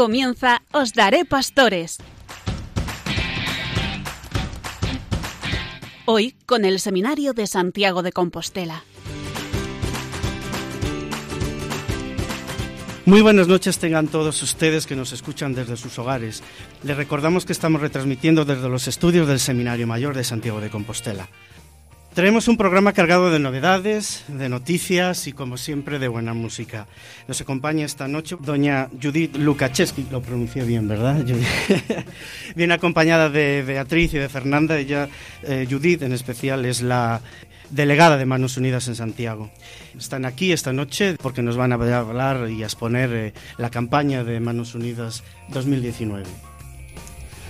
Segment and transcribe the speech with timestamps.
[0.00, 1.98] Comienza Os Daré Pastores.
[6.06, 8.82] Hoy con el Seminario de Santiago de Compostela.
[13.04, 16.42] Muy buenas noches tengan todos ustedes que nos escuchan desde sus hogares.
[16.82, 21.28] Les recordamos que estamos retransmitiendo desde los estudios del Seminario Mayor de Santiago de Compostela.
[22.14, 26.88] Tenemos un programa cargado de novedades, de noticias y, como siempre, de buena música.
[27.28, 31.24] Nos acompaña esta noche doña Judith Lukaczewski, lo pronuncié bien, ¿verdad?
[32.56, 34.76] Viene acompañada de Beatriz y de Fernanda.
[34.76, 35.08] Ella,
[35.44, 37.20] eh, Judith en especial, es la
[37.70, 39.48] delegada de Manos Unidas en Santiago.
[39.96, 44.24] Están aquí esta noche porque nos van a hablar y a exponer eh, la campaña
[44.24, 46.49] de Manos Unidas 2019.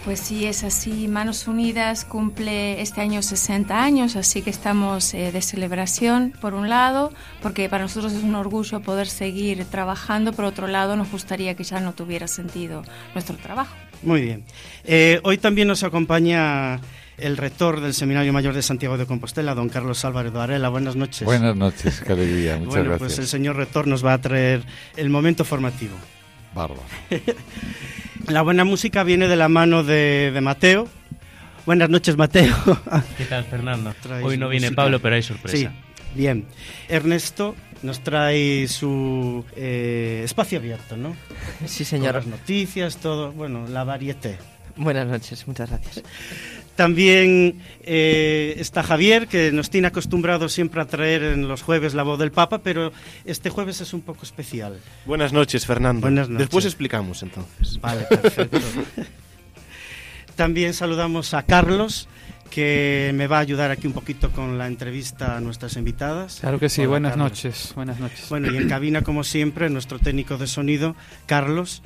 [0.05, 1.09] Pues sí, es así.
[1.09, 6.71] Manos Unidas cumple este año 60 años, así que estamos eh, de celebración, por un
[6.71, 7.13] lado,
[7.43, 11.65] porque para nosotros es un orgullo poder seguir trabajando, por otro lado nos gustaría que
[11.65, 12.83] ya no tuviera sentido
[13.15, 13.75] nuestro trabajo.
[14.03, 14.45] Muy bien.
[14.85, 16.81] Eh, hoy también nos acompaña
[17.19, 20.71] el rector del Seminario Mayor de Santiago de Compostela, don Carlos Álvarez Varela.
[20.71, 21.27] Buenas noches.
[21.27, 22.57] Buenas noches, qué alegría.
[22.57, 23.07] Muchas bueno, gracias.
[23.07, 24.65] pues el señor rector nos va a traer
[24.97, 25.97] el momento formativo.
[26.55, 26.81] Bárbaro.
[28.29, 30.89] La buena música viene de la mano de, de Mateo.
[31.67, 32.55] Buenas noches, Mateo.
[33.19, 33.95] ¿Qué tal, Fernando?
[34.01, 34.83] Traes Hoy no viene música.
[34.83, 35.57] Pablo, pero hay sorpresa.
[35.57, 35.69] Sí,
[36.15, 36.47] bien.
[36.89, 41.17] Ernesto nos trae su eh, espacio abierto, ¿no?
[41.67, 42.15] Sí, Con señor.
[42.15, 44.39] las noticias, todo, bueno, la varieté.
[44.77, 46.03] Buenas noches, muchas gracias.
[46.81, 52.05] También eh, está Javier, que nos tiene acostumbrado siempre a traer en los jueves la
[52.05, 52.91] voz del Papa, pero
[53.27, 54.81] este jueves es un poco especial.
[55.05, 56.01] Buenas noches, Fernando.
[56.01, 56.47] Buenas noches.
[56.47, 57.79] Después explicamos entonces.
[57.83, 58.59] Vale, perfecto.
[60.37, 62.09] También saludamos a Carlos,
[62.49, 66.39] que me va a ayudar aquí un poquito con la entrevista a nuestras invitadas.
[66.41, 67.31] Claro que sí, Hola, buenas Carlos.
[67.31, 68.27] noches, buenas noches.
[68.31, 71.83] Bueno, y en cabina, como siempre, nuestro técnico de sonido, Carlos.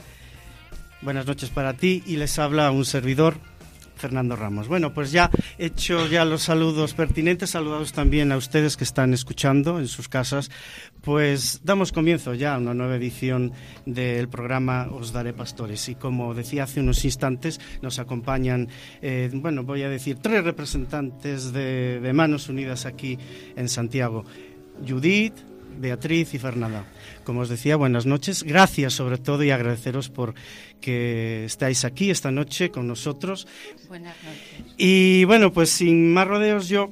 [1.02, 3.38] Buenas noches para ti y les habla un servidor,
[4.04, 4.68] Fernando Ramos.
[4.68, 9.78] Bueno, pues ya hecho ya los saludos pertinentes, saludados también a ustedes que están escuchando
[9.78, 10.50] en sus casas,
[11.00, 13.52] pues damos comienzo ya a una nueva edición
[13.86, 15.88] del programa Os Daré Pastores.
[15.88, 18.68] Y como decía hace unos instantes, nos acompañan,
[19.00, 23.16] eh, bueno, voy a decir, tres representantes de, de Manos Unidas aquí
[23.56, 24.26] en Santiago.
[24.86, 25.34] Judith,
[25.78, 26.84] Beatriz y Fernanda.
[27.24, 28.42] Como os decía, buenas noches.
[28.42, 30.34] Gracias sobre todo y agradeceros por
[30.80, 33.46] que estáis aquí esta noche con nosotros.
[33.88, 34.74] Buenas noches.
[34.76, 36.90] Y bueno, pues sin más rodeos yo,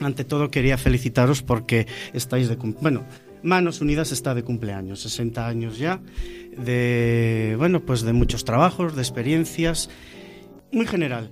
[0.00, 3.04] ante todo quería felicitaros porque estáis de bueno,
[3.42, 6.00] Manos Unidas está de cumpleaños, 60 años ya,
[6.56, 9.90] de bueno, pues de muchos trabajos, de experiencias.
[10.72, 11.30] Muy general,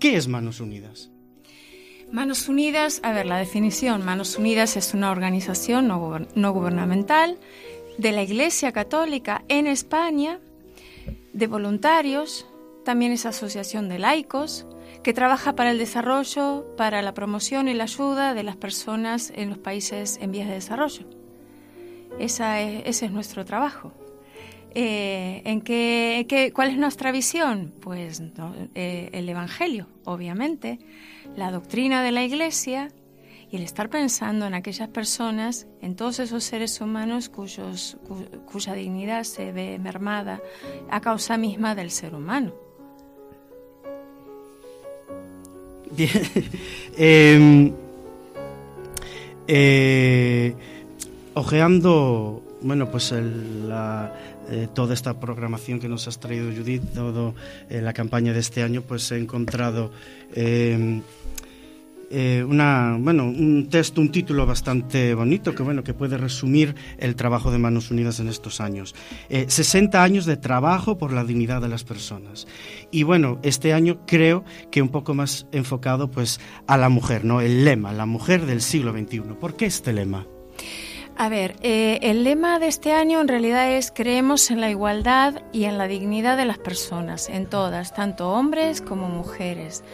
[0.00, 1.11] ¿qué es Manos Unidas?
[2.12, 7.38] Manos Unidas, a ver, la definición, Manos Unidas es una organización no, guber- no gubernamental
[7.96, 10.38] de la Iglesia Católica en España,
[11.32, 12.46] de voluntarios,
[12.84, 14.66] también es asociación de laicos,
[15.02, 19.48] que trabaja para el desarrollo, para la promoción y la ayuda de las personas en
[19.48, 21.06] los países en vías de desarrollo.
[22.18, 23.92] Esa es- ese es nuestro trabajo.
[24.74, 27.72] Eh, ¿en qué, qué- ¿Cuál es nuestra visión?
[27.80, 28.22] Pues
[28.74, 30.78] eh, el Evangelio, obviamente,
[31.36, 32.90] la doctrina de la Iglesia
[33.50, 38.72] y el estar pensando en aquellas personas, en todos esos seres humanos cuyos, cu- cuya
[38.74, 40.40] dignidad se ve mermada
[40.90, 42.52] a causa misma del ser humano.
[45.90, 46.10] Bien.
[46.96, 47.72] Eh,
[49.48, 50.54] eh,
[51.34, 54.12] ojeando, bueno, pues el- la,
[54.50, 57.34] eh, toda esta programación que nos has traído, Judith, toda
[57.68, 59.90] la campaña de este año, pues he encontrado
[60.34, 61.00] eh,
[62.14, 67.16] eh, una, bueno, un texto, un título bastante bonito que, bueno, que puede resumir el
[67.16, 68.94] trabajo de Manos Unidas en estos años.
[69.30, 72.46] Eh, 60 años de trabajo por la dignidad de las personas.
[72.90, 77.40] Y bueno, este año creo que un poco más enfocado pues a la mujer, ¿no?
[77.40, 79.20] El lema, la mujer del siglo XXI.
[79.40, 80.26] ¿Por qué este lema?
[81.22, 85.40] A ver, eh, el lema de este año en realidad es creemos en la igualdad
[85.52, 89.84] y en la dignidad de las personas, en todas, tanto hombres como mujeres.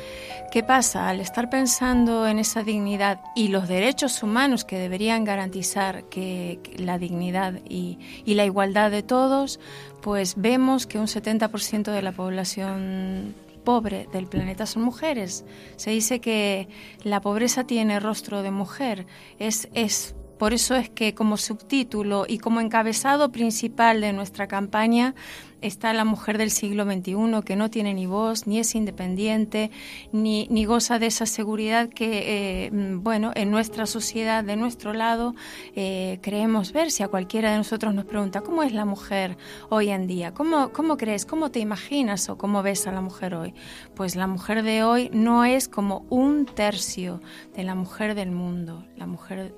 [0.51, 1.07] ¿Qué pasa?
[1.07, 6.83] Al estar pensando en esa dignidad y los derechos humanos que deberían garantizar que, que
[6.83, 9.61] la dignidad y, y la igualdad de todos,
[10.01, 13.35] pues vemos que un 70% de la población
[13.65, 15.45] pobre del planeta son mujeres.
[15.77, 16.69] Se dice que
[17.03, 19.05] la pobreza tiene rostro de mujer.
[19.39, 25.14] Es, es Por eso es que como subtítulo y como encabezado principal de nuestra campaña
[25.61, 29.71] está la mujer del siglo XXI que no tiene ni voz, ni es independiente,
[30.13, 35.35] ni, ni goza de esa seguridad que, eh, bueno, en nuestra sociedad, de nuestro lado,
[35.75, 36.91] eh, creemos ver.
[36.91, 39.37] Si a cualquiera de nosotros nos pregunta, ¿cómo es la mujer
[39.69, 40.33] hoy en día?
[40.35, 41.25] ¿Cómo, ¿Cómo crees?
[41.25, 43.55] ¿Cómo te imaginas o cómo ves a la mujer hoy?
[43.95, 47.21] Pues la mujer de hoy no es como un tercio
[47.55, 49.55] de la mujer del mundo, la mujer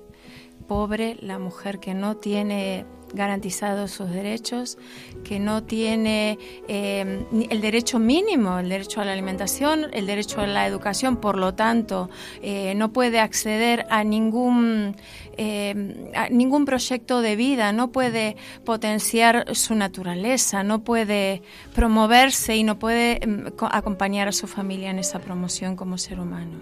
[0.67, 4.79] pobre, la mujer que no tiene garantizados sus derechos,
[5.25, 10.47] que no tiene eh, el derecho mínimo, el derecho a la alimentación, el derecho a
[10.47, 12.11] la educación, por lo tanto,
[12.43, 14.97] eh, no puede acceder a ningún,
[15.37, 21.43] eh, a ningún proyecto de vida, no puede potenciar su naturaleza, no puede
[21.75, 26.59] promoverse y no puede mm, acompañar a su familia en esa promoción como ser humano.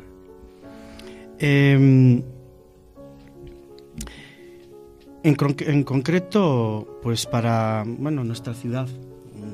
[5.22, 5.36] En,
[5.66, 8.88] en, concreto, pues para bueno, nuestra ciudad,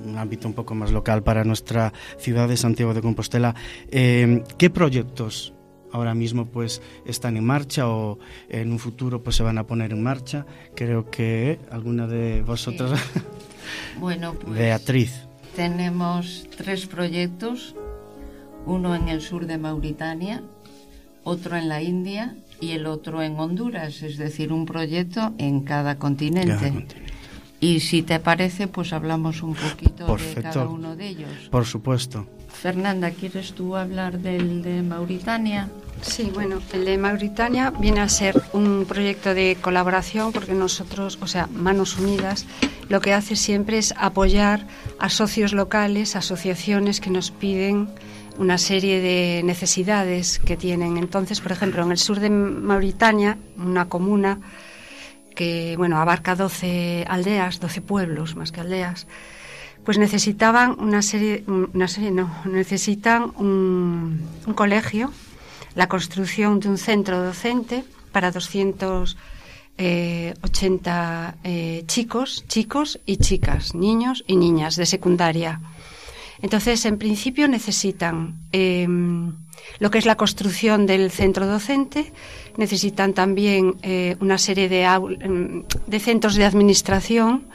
[0.07, 3.55] un ámbito un poco más local, para nuestra ciudad de Santiago de Compostela,
[3.91, 5.55] eh, ¿qué proyectos
[5.91, 8.19] ahora mismo pues están en marcha o
[8.49, 10.45] en un futuro pues se van a poner en marcha?
[10.75, 13.21] Creo que alguna de vosotras, sí.
[13.99, 15.27] bueno, pues, Beatriz.
[15.57, 17.75] Tenemos tres proyectos,
[18.67, 20.43] uno en el sur de Mauritania,
[21.23, 25.99] otro en la India y el otro en Honduras, es decir, un proyecto en cada
[25.99, 26.49] continente.
[26.49, 27.15] Cada continente.
[27.61, 30.35] Y si te parece, pues hablamos un poquito Perfecto.
[30.37, 31.31] de cada uno de ellos.
[31.51, 32.27] Por supuesto.
[32.49, 35.69] Fernanda, ¿quieres tú hablar del de Mauritania?
[36.03, 41.27] Sí, bueno, el de Mauritania viene a ser un proyecto de colaboración porque nosotros, o
[41.27, 42.47] sea, Manos Unidas,
[42.89, 44.67] lo que hace siempre es apoyar
[44.99, 47.89] a socios locales, asociaciones que nos piden
[48.39, 50.97] una serie de necesidades que tienen.
[50.97, 54.41] Entonces, por ejemplo, en el sur de Mauritania, una comuna
[55.35, 59.07] que, bueno, abarca 12 aldeas, 12 pueblos más que aldeas,
[59.85, 65.13] pues necesitaban una serie, una serie no, necesitan un, un colegio,
[65.75, 69.17] la construcción de un centro docente para 280
[69.77, 70.35] eh,
[71.45, 75.61] eh, chicos, chicos y chicas, niños y niñas de secundaria.
[76.45, 78.87] Entonces, en principio necesitan eh,
[79.79, 82.13] lo que es la construcción del centro docente,
[82.59, 84.85] necesitan también eh, una serie de,
[85.87, 87.47] de, centros de administración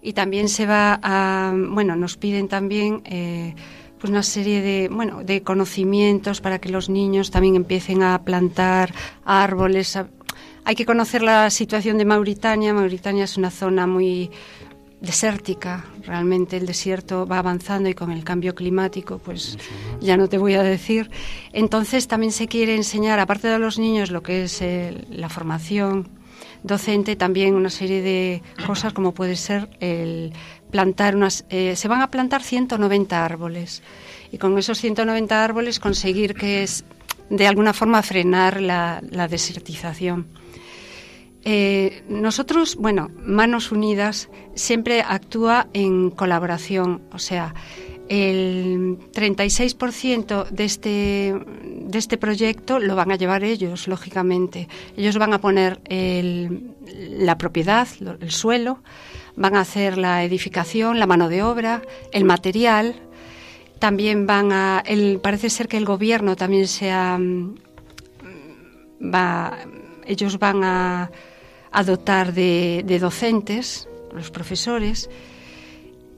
[0.00, 3.54] y también se va a, bueno, nos piden también eh,
[4.00, 8.94] pues una serie de, bueno, de conocimientos para que los niños también empiecen a plantar
[9.26, 9.98] árboles.
[10.64, 12.72] Hay que conocer la situación de Mauritania.
[12.72, 14.30] Mauritania es una zona muy
[15.00, 19.56] desértica, realmente el desierto va avanzando y con el cambio climático, pues
[20.00, 21.10] ya no te voy a decir.
[21.52, 26.08] Entonces también se quiere enseñar, aparte de los niños, lo que es eh, la formación
[26.62, 30.32] docente, también una serie de cosas como puede ser el
[30.70, 31.44] plantar unas...
[31.50, 33.82] Eh, se van a plantar 190 árboles
[34.32, 36.84] y con esos 190 árboles conseguir que es
[37.30, 40.26] de alguna forma frenar la, la desertización.
[41.50, 47.54] Eh, nosotros, bueno, Manos Unidas siempre actúa en colaboración, o sea,
[48.10, 54.68] el 36% de este, de este proyecto lo van a llevar ellos, lógicamente.
[54.94, 57.88] Ellos van a poner la propiedad,
[58.20, 58.82] el suelo,
[59.34, 61.80] van a hacer la edificación, la mano de obra,
[62.12, 62.94] el material.
[63.78, 64.82] También van a.
[64.84, 67.18] El, parece ser que el gobierno también sea.
[69.00, 69.56] Va,
[70.08, 71.10] ellos van a,
[71.70, 75.10] a dotar de, de, docentes, los profesores,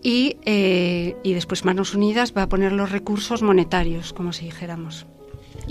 [0.03, 5.07] y, eh, y, después Manos Unidas va a poner los recursos monetarios, como si dijéramos.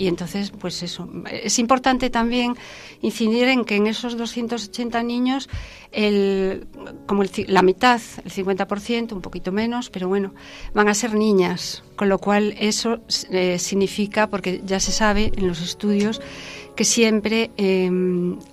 [0.00, 2.56] Y entonces, pues eso, es importante también
[3.02, 5.48] incidir en que en esos 280 niños,
[5.92, 6.66] el,
[7.06, 10.32] como el, la mitad, el 50%, un poquito menos, pero bueno,
[10.72, 15.46] van a ser niñas, con lo cual eso eh, significa, porque ya se sabe en
[15.46, 16.22] los estudios,
[16.74, 17.90] que siempre eh,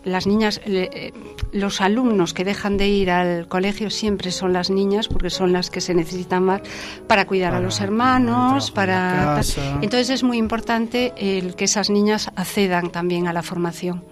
[0.04, 1.14] las niñas, eh,
[1.54, 5.70] los alumnos que dejan de ir al colegio siempre son las niñas, porque son las
[5.70, 6.62] que se necesitan más
[7.08, 9.40] para cuidar para a los hermanos, para...
[9.82, 14.04] Entonces es muy importante el que esas niñas accedan también a la formación.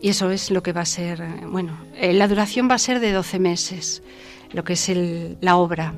[0.00, 3.00] Y eso es lo que va a ser, bueno, eh, la duración va a ser
[3.00, 4.02] de 12 meses,
[4.50, 5.92] lo que es el, la obra.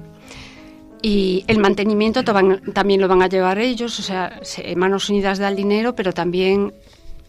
[1.02, 4.40] Y el mantenimiento también lo van a llevar ellos, o sea,
[4.76, 6.72] Manos Unidas da el dinero, pero también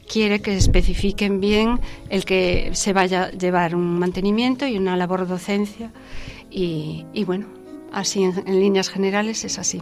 [0.08, 5.28] quiere que especifiquen bien el que se vaya a llevar un mantenimiento y una labor
[5.28, 5.92] docencia
[6.50, 7.48] y, y bueno,
[7.92, 9.82] así en, en, líneas generales es así.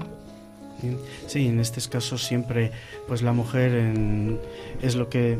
[1.27, 2.71] Sí, en estos casos siempre
[3.07, 4.39] pues la mujer en,
[4.81, 5.39] es lo que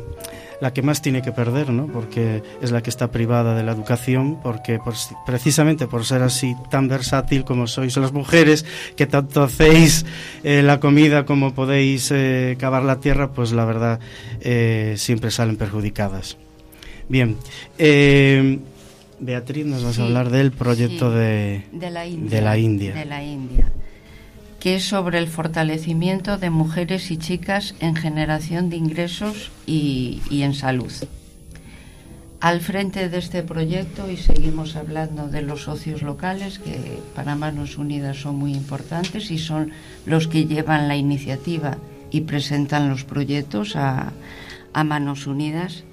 [0.60, 1.86] la que más tiene que perder, ¿no?
[1.86, 4.94] Porque es la que está privada de la educación, porque por,
[5.26, 8.64] precisamente por ser así tan versátil como sois las mujeres,
[8.96, 10.06] que tanto hacéis
[10.44, 14.00] eh, la comida como podéis eh, cavar la tierra, pues la verdad
[14.40, 16.36] eh, siempre salen perjudicadas.
[17.08, 17.36] Bien,
[17.78, 18.58] eh,
[19.20, 22.30] Beatriz, nos vas Sí, a hablar del proyecto sí, de, de la India.
[22.38, 22.94] de la India.
[22.94, 23.66] de la India,
[24.66, 30.54] que es sobre el fortalecimiento de mujeres y chicas en generación de ingresos y, en
[30.54, 30.92] salud.
[32.40, 37.78] Al frente de este proyecto, y seguimos hablando de los socios locales, que para Manos
[37.78, 39.70] Unidas son muy importantes y son
[40.04, 41.78] los que llevan la iniciativa
[42.10, 44.14] y presentan los proyectos a,
[44.72, 45.84] a Manos Unidas,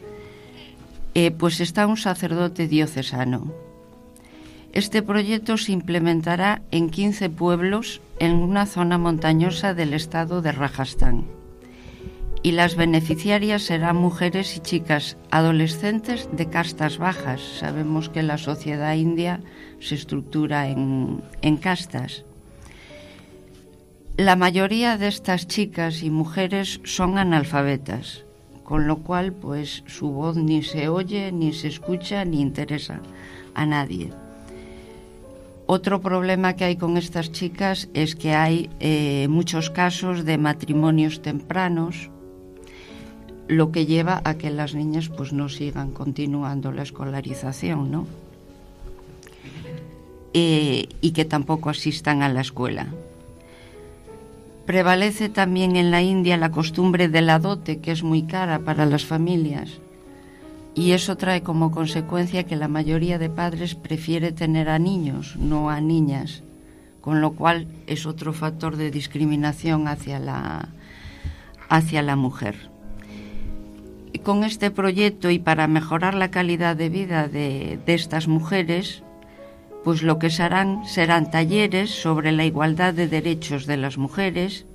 [1.13, 3.53] eh, pues está un sacerdote diocesano,
[4.73, 11.25] este proyecto se implementará en 15 pueblos en una zona montañosa del estado de Rajasthan.
[12.41, 17.39] Y las beneficiarias serán mujeres y chicas adolescentes de castas bajas.
[17.59, 19.41] Sabemos que la sociedad india
[19.79, 22.25] se estructura en, en castas.
[24.17, 28.25] La mayoría de estas chicas y mujeres son analfabetas,
[28.63, 33.01] con lo cual pues su voz ni se oye, ni se escucha, ni interesa
[33.53, 34.11] a nadie.
[35.75, 41.23] Otro problema que hay con estas chicas es que hay eh, muchos casos de matrimonios
[41.23, 42.11] tempranos,
[43.47, 48.05] lo que lleva a que las niñas pues no sigan continuando la escolarización, ¿no?
[50.35, 52.93] Eh, y que tampoco asistan a la escuela.
[54.67, 58.85] Prevalece también en la India la costumbre de la dote, que es muy cara para
[58.85, 59.79] las familias.
[60.75, 65.69] Y eso trae como consecuencia que la mayoría de padres prefiere tener a niños, no
[65.69, 66.43] a niñas,
[66.99, 70.69] con lo cual es otro factor de discriminación hacia la,
[71.69, 72.71] hacia la mujer.
[74.23, 79.03] Con este proyecto y para mejorar la calidad de vida de, de estas mujeres,
[79.83, 84.65] pues lo que se harán serán talleres sobre la igualdad de derechos de las mujeres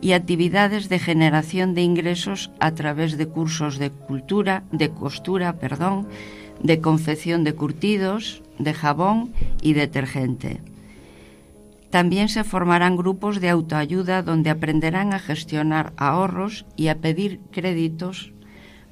[0.00, 6.08] y actividades de generación de ingresos a través de cursos de cultura, de costura, perdón,
[6.62, 9.32] de confección de curtidos, de jabón
[9.62, 10.60] y detergente.
[11.90, 18.32] También se formarán grupos de autoayuda donde aprenderán a gestionar ahorros y a pedir créditos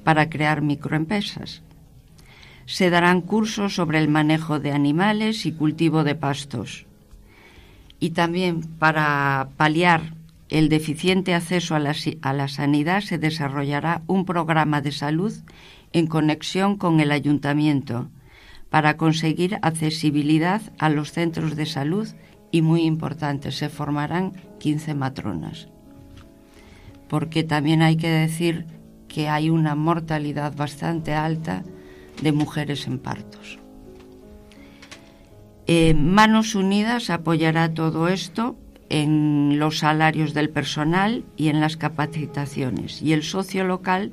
[0.03, 1.63] para crear microempresas.
[2.65, 6.85] Se darán cursos sobre el manejo de animales y cultivo de pastos.
[7.99, 10.13] Y también para paliar
[10.53, 15.33] el deficiente acceso a la, sanidad se desarrollará un programa de salud
[15.93, 18.11] en conexión con el ayuntamiento
[18.69, 22.07] para conseguir accesibilidad a los centros de salud
[22.51, 25.69] y muy importante, se formarán 15 matronas.
[27.09, 28.67] Porque también hay que decir
[29.07, 31.63] que hay una mortalidad bastante alta
[32.21, 33.57] de mujeres en partos.
[35.65, 38.55] Eh, Manos Unidas apoyará todo esto
[38.93, 43.01] en los salarios del personal y en las capacitaciones.
[43.01, 44.11] Y el socio local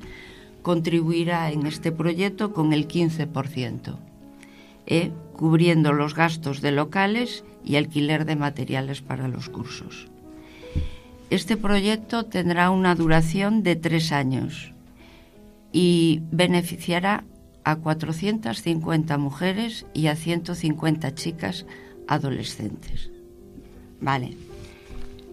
[0.62, 3.98] contribuirá en este proyecto con el 15%,
[4.86, 10.08] eh, cubriendo los gastos de locales y alquiler de materiales para los cursos.
[11.28, 14.72] Este proyecto tendrá una duración de tres años
[15.74, 17.24] y beneficiará
[17.64, 21.66] a 450 mujeres y a 150 chicas
[22.08, 23.10] adolescentes.
[24.00, 24.49] Vale.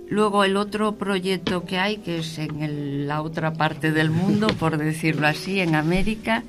[0.10, 4.48] Luego el otro proyecto que hay, que es en el, la otra parte del mundo,
[4.60, 6.44] por decirlo así, en América,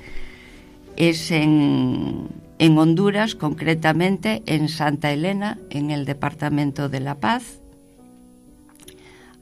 [0.95, 7.59] es en, en Honduras, concretamente en Santa Elena, en el Departamento de La Paz.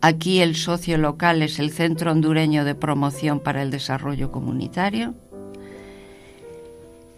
[0.02, 5.16] Aquí el socio local es el Centro Hondureño de Promoción para el Desarrollo Comunitario.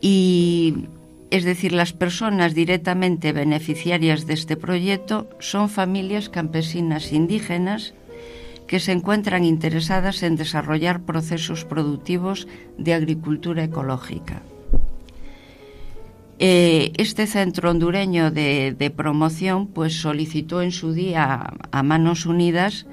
[0.01, 0.85] Y
[1.31, 7.93] es decir, las personas directamente beneficiarias de este proyecto son familias campesinas indígenas
[8.67, 14.41] que se encuentran interesadas en desarrollar procesos productivos de agricultura ecológica.
[16.37, 22.85] Eh, este centro hondureño de, de, promoción pues solicitó en su día a Manos Unidas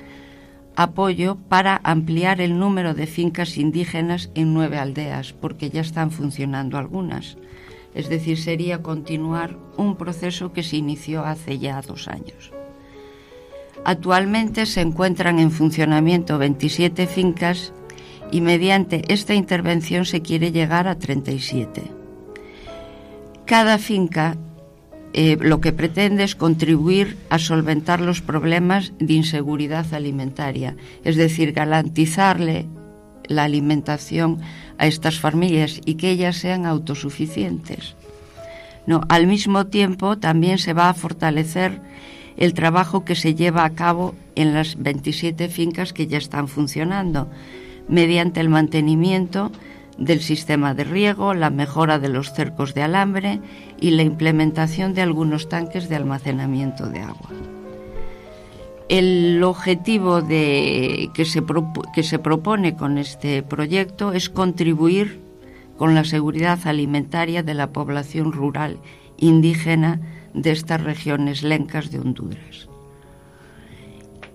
[0.75, 6.77] apoyo para ampliar el número de fincas indígenas en nueve aldeas, porque ya están funcionando
[6.77, 7.37] algunas.
[7.97, 12.53] Es decir, sería continuar un proceso que se inició hace ya dos años.
[13.85, 17.73] Actualmente se encuentran en funcionamiento 27 fincas
[18.31, 21.85] y mediante esta intervención se quiere llegar a 37.
[23.47, 24.37] Cada finca
[25.15, 31.53] eh, lo que pretende es contribuir a solventar los problemas de inseguridad alimentaria, es decir,
[31.53, 32.67] garantizarle
[33.29, 34.41] la alimentación
[34.79, 37.95] a estas familias y que ellas sean autosuficientes.
[38.87, 41.81] No, al mismo tiempo también se va a fortalecer
[42.37, 47.29] el trabajo que se lleva a cabo en las 27 fincas que ya están funcionando,
[47.89, 49.51] mediante el mantenimiento
[49.99, 53.41] del sistema de riego, la mejora de los cercos de alambre
[53.81, 57.56] y la implementación de algunos tanques de almacenamiento de agua.
[58.89, 61.43] El objetivo que, se
[61.95, 65.21] que se propone con este proyecto es contribuir
[65.77, 68.79] con la seguridad alimentaria de la población rural
[69.19, 70.01] indígena
[70.35, 72.69] de estas regiones lencas de Honduras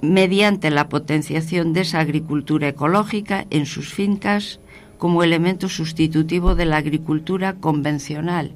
[0.01, 4.59] mediante la potenciación de esa agricultura ecológica en sus fincas
[4.97, 8.51] como elemento sustitutivo de la agricultura convencional.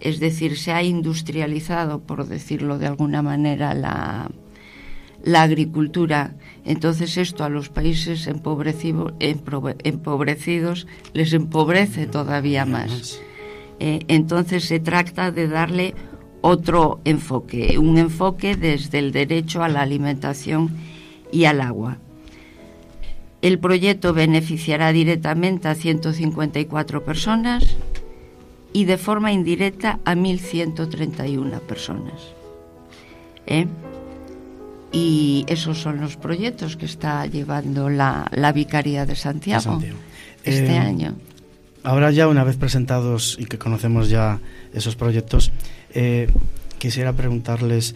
[0.00, 4.30] Es decir, se ha industrializado, por decirlo de alguna manera, la,
[5.22, 6.34] la agricultura.
[6.64, 9.14] Entonces esto a los países empobrecidos
[11.12, 13.20] les empobrece todavía más.
[13.80, 15.94] Eh, entonces se trata de darle
[16.40, 20.70] otro enfoque, un enfoque desde el derecho a la alimentación
[21.32, 21.98] y al agua.
[23.40, 27.76] El proyecto beneficiará directamente a 154 personas
[28.72, 32.34] y de forma indirecta a 1.131 personas.
[33.46, 33.66] ¿Eh?
[34.90, 39.82] Y esos son los proyectos que está llevando la, la Vicaría de Santiago,
[40.44, 41.14] este eh, año.
[41.82, 44.40] Ahora ya una vez presentados y que conocemos ya
[44.72, 45.52] esos proyectos,
[45.94, 46.30] eh,
[46.78, 47.94] quisiera preguntarles,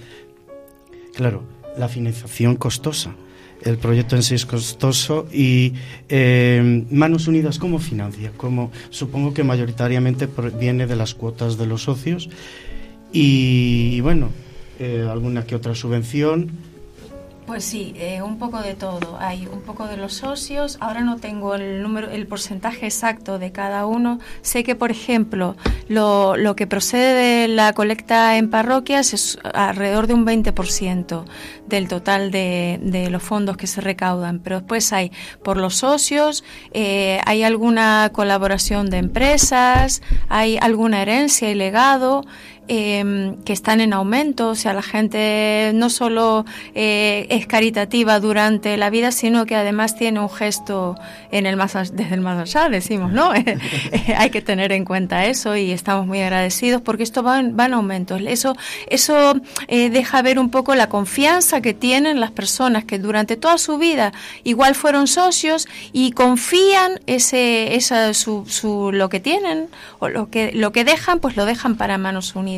[1.14, 1.44] claro,
[1.76, 3.14] la financiación costosa.
[3.62, 5.74] El proyecto en sí es costoso y
[6.08, 8.32] eh, Manos Unidas, ¿cómo financia?
[8.36, 12.28] Como, supongo que mayoritariamente viene de las cuotas de los socios
[13.12, 14.30] y, bueno,
[14.80, 16.50] eh, alguna que otra subvención
[17.46, 19.18] pues sí, eh, un poco de todo.
[19.18, 20.78] Hay un poco de los socios.
[20.80, 24.20] Ahora no tengo el número, el porcentaje exacto de cada uno.
[24.42, 25.56] Sé que, por ejemplo,
[25.88, 31.24] lo, lo que procede de la colecta en parroquias es alrededor de un 20%
[31.66, 34.40] del total de, de, los fondos que se recaudan.
[34.40, 35.10] Pero después hay
[35.42, 42.24] por los socios, eh, hay alguna colaboración de empresas, hay alguna herencia y legado.
[42.68, 46.46] Em, que están en aumento, o sea, la gente no solo
[46.76, 50.94] eh, es caritativa durante la vida, sino que además tiene un gesto
[51.32, 53.34] en el más, desde el más allá, decimos, ¿no?
[53.34, 53.58] Eh,
[54.16, 58.14] hay que tener en cuenta eso y estamos muy agradecidos porque esto va, en aumento.
[58.14, 58.56] Eso,
[58.88, 59.34] eso
[59.66, 63.76] eh, deja ver un poco la confianza que tienen las personas que durante toda su
[63.76, 64.12] vida
[64.44, 69.66] igual fueron socios y confían ese, esa, su, su, lo que tienen
[69.98, 72.51] o lo que, lo que dejan, pues lo dejan para manos unidas.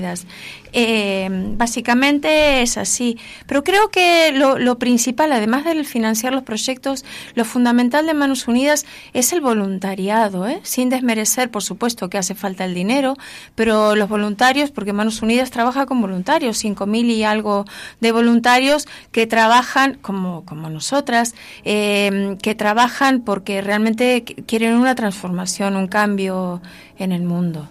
[0.72, 3.16] Eh, básicamente es así.
[3.46, 7.04] Pero creo que lo, principal, además del financiar los proyectos,
[7.34, 10.60] lo fundamental de Manos Unidas es el voluntariado, ¿eh?
[10.64, 13.16] sin desmerecer, por supuesto, que hace falta el dinero,
[13.54, 17.64] pero los voluntarios, porque Manos Unidas trabaja con voluntarios, 5.000 y algo
[18.00, 25.76] de voluntarios que trabajan, como, como nosotras, eh, que trabajan porque realmente quieren una transformación,
[25.76, 26.60] un cambio
[26.98, 27.68] en el mundo.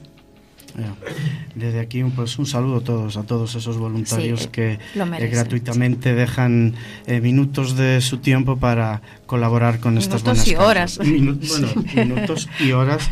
[1.55, 6.73] Desde aquí pues, un saludo a todos, a todos esos voluntarios que eh, gratuitamente dejan
[7.05, 10.97] eh, minutos de su tiempo para colaborar con estas buenas y horas.
[10.97, 13.09] bueno, minutos y horas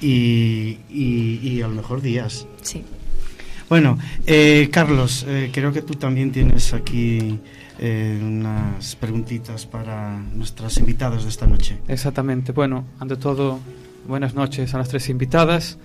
[0.00, 2.46] y, y, a lo mejor días.
[2.62, 2.84] Sí.
[3.68, 7.38] Bueno, eh, Carlos, creo que tú también tienes aquí
[7.80, 11.78] unas preguntitas para nuestras invitadas de esta noche.
[11.88, 12.52] Exactamente.
[12.52, 13.60] Bueno, ante todo,
[14.06, 15.78] buenas noches a las tres invitadas.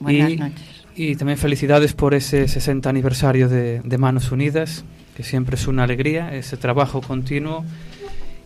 [0.00, 0.84] Buenas y, noches.
[0.94, 6.34] Y también felicidades por ese 60 aniversario de, Manos Unidas, que siempre es una alegría,
[6.34, 7.64] ese trabajo continuo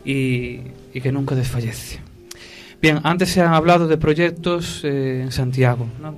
[0.05, 0.59] y,
[0.93, 2.01] que nunca desfallece.
[2.83, 6.15] Bien, antes se han hablado de proyectos eh, en Santiago, ¿no?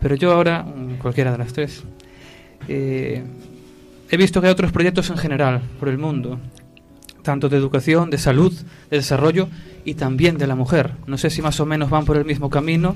[0.00, 1.82] pero yo ahora, mm, cualquiera de las tres,
[2.68, 3.24] eh,
[4.10, 6.38] he visto que hay otros proyectos en general por el mundo,
[7.22, 8.52] tanto de educación, de salud,
[8.90, 9.48] de desarrollo
[9.84, 10.92] y también de la mujer.
[11.08, 12.94] No sé si más o menos van por el mismo camino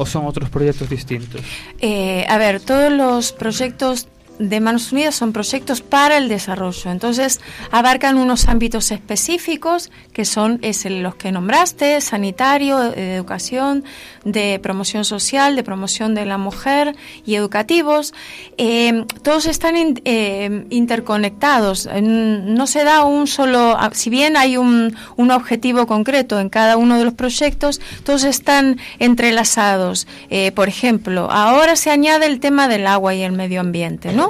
[0.00, 1.42] o son otros proyectos distintos?
[1.78, 4.08] Eh, a ver, todos los proyectos
[4.40, 6.90] de Manos Unidas son proyectos para el desarrollo.
[6.90, 13.84] Entonces, abarcan unos ámbitos específicos que son es los que nombraste, sanitario, de educación,
[14.24, 18.14] de promoción social, de promoción de la mujer y educativos.
[18.56, 21.88] Eh, todos están eh, interconectados.
[22.02, 26.76] No se da un solo, ah, si bien hay un, un, objetivo concreto en cada
[26.76, 30.06] uno de los proyectos, todos están entrelazados.
[30.30, 34.29] Eh, por ejemplo, ahora se añade el tema del agua y el medio ambiente, ¿no?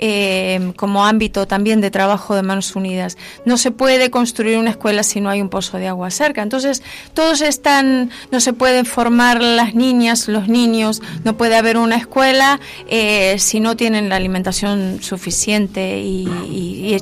[0.00, 3.18] Eh, como ámbito también de trabajo de Manos Unidas.
[3.44, 6.40] No se puede construir una escuela si no hay un pozo de agua cerca.
[6.40, 6.84] Entonces,
[7.14, 12.60] todos están, no se pueden formar las niñas, los niños, no puede haber una escuela
[12.88, 16.28] eh, si no tienen la alimentación suficiente y,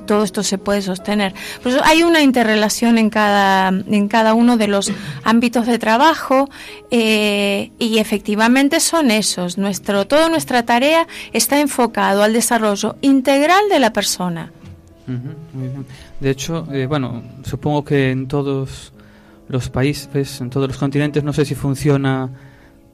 [0.07, 1.35] todo esto se puede sostener.
[1.63, 4.93] Pues hay una interrelación en cada, en cada uno de los
[5.25, 6.49] ámbitos de trabajo
[6.91, 9.59] eh, y efectivamente son esos.
[9.59, 14.53] Nuestro, toda nuestra tarea está enfocado al desarrollo integral de la persona.
[16.21, 18.93] De hecho, eh, bueno, supongo que en todos
[19.49, 22.31] los países, en todos los continentes, no sé si funciona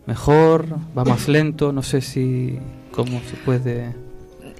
[0.06, 2.58] mejor, va más lento, no sé si
[2.90, 3.94] cómo se puede.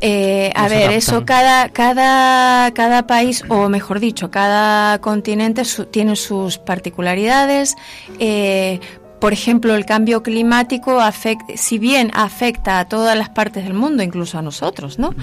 [0.05, 6.59] Eh, a ver, eso cada, cada, cada país, o mejor dicho, cada continente tiene sus
[6.59, 7.77] particularidades.
[8.19, 8.81] Eh,
[9.23, 14.03] por ejemplo, el cambio climático, afecta, si bien afecta a todas las partes del mundo,
[14.03, 15.15] incluso a nosotros, ¿no?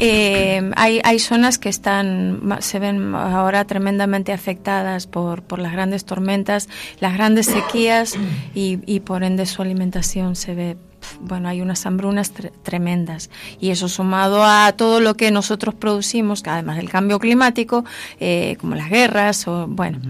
[0.00, 6.04] Eh, hay, hay zonas que están, se ven ahora tremendamente afectadas por, por las grandes
[6.04, 8.16] tormentas, las grandes sequías
[8.56, 10.76] y, y por ende su alimentación se ve
[11.20, 12.32] bueno, hay unas hambrunas
[12.64, 13.30] tremendas.
[13.60, 17.84] Y eso sumado a todo lo que nosotros producimos, además del cambio climático,
[18.18, 20.00] eh, como las guerras, o bueno,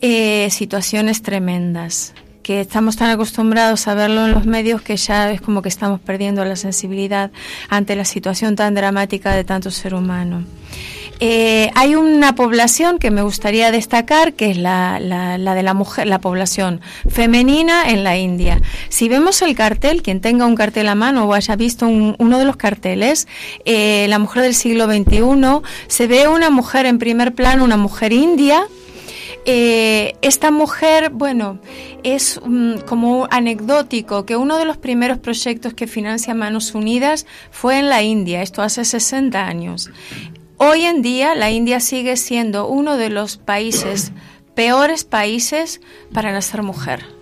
[0.00, 2.14] eh, situaciones tremendas
[2.50, 6.00] que estamos tan acostumbrados a verlo en los medios que ya es como que estamos
[6.00, 7.30] perdiendo la sensibilidad
[7.68, 10.42] ante la situación tan dramática de tanto ser humano.
[11.20, 16.18] Eh, hay una población que me gustaría destacar, que es la, de la mujer, la
[16.20, 18.60] población femenina en la India.
[18.88, 22.44] Si vemos el cartel, quien tenga un cartel a mano o haya visto uno de
[22.44, 23.28] los carteles,
[23.64, 28.12] eh, la mujer del siglo XXI, se ve una mujer en primer plano, una mujer
[28.12, 28.66] india,
[29.44, 31.58] eh, esta mujer, bueno,
[32.02, 37.78] es mm, como anecdótico que uno de los primeros proyectos que financia Manos Unidas fue
[37.78, 39.90] en la India, esto hace 60 años.
[40.56, 44.12] Hoy en día la India sigue siendo uno de los países,
[44.54, 45.80] peores países
[46.12, 47.19] para nacer mujer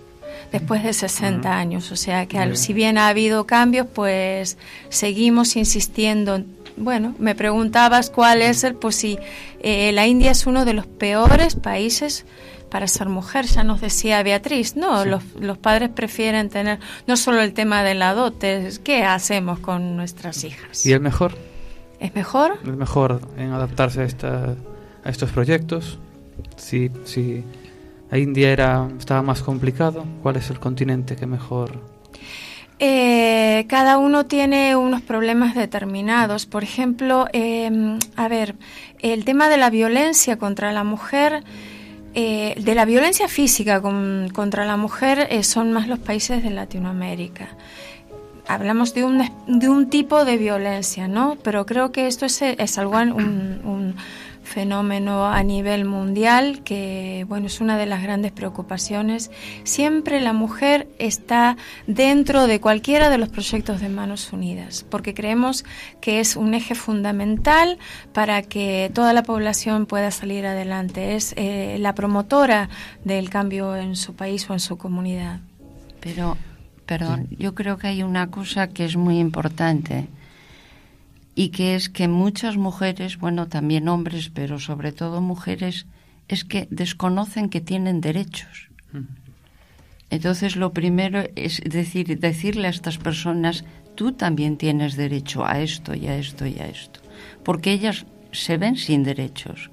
[0.51, 1.91] después de 60 años.
[1.91, 4.57] O sea que si bien ha habido cambios, pues
[4.89, 6.43] seguimos insistiendo
[6.79, 9.19] bueno, me preguntabas cuál es el, pues sí,
[9.59, 12.25] eh, la India es uno de los peores países
[12.69, 17.41] para ser mujer, ya nos decía Beatriz, no, los, los, padres prefieren tener no solo
[17.41, 20.85] el tema de la dote, ¿qué hacemos con nuestras hijas?
[20.85, 21.35] ¿Y el mejor?
[21.99, 22.59] ¿Es mejor?
[22.63, 24.55] Es mejor en adaptarse a, esta,
[25.03, 25.99] a estos proyectos.
[26.55, 27.43] Si, si
[28.11, 31.79] la India era, estaba más complicado, ¿cuál es el continente que mejor
[32.81, 36.45] eh, cada uno tiene unos problemas determinados.
[36.45, 38.55] Por ejemplo, em, a ver,
[38.99, 41.43] el tema de la violencia contra la mujer,
[42.15, 47.49] eh, de la violencia física contra la mujer, eh, son más los países de Latinoamérica.
[48.47, 51.37] Hablamos de un, de un tipo de violencia, ¿no?
[51.43, 53.95] Pero creo que esto es, es algo, un
[54.49, 59.31] fenómeno a nivel mundial que bueno es una de las grandes preocupaciones.
[59.63, 61.55] Siempre la mujer está
[61.87, 65.63] dentro de cualquiera de los proyectos de Manos Unidas porque creemos
[66.01, 67.77] que es un eje fundamental
[68.11, 71.15] para que toda la población pueda salir adelante.
[71.15, 72.69] Es eh, la promotora
[73.03, 75.39] del cambio en su país o en su comunidad.
[76.01, 76.37] Pero
[76.85, 80.07] perdón yo creo que hay una cosa que es muy importante
[81.35, 85.85] y que es que muchas mujeres, bueno, también hombres, pero sobre todo mujeres,
[86.27, 88.69] es que desconocen que tienen derechos.
[88.91, 89.05] Mm.
[90.11, 93.63] Entonces, lo primero es decir, decirle a estas personas,
[93.95, 96.99] tú también tienes derecho a esto y a esto y a esto,
[97.43, 99.71] porque ellas se ven sin derechos,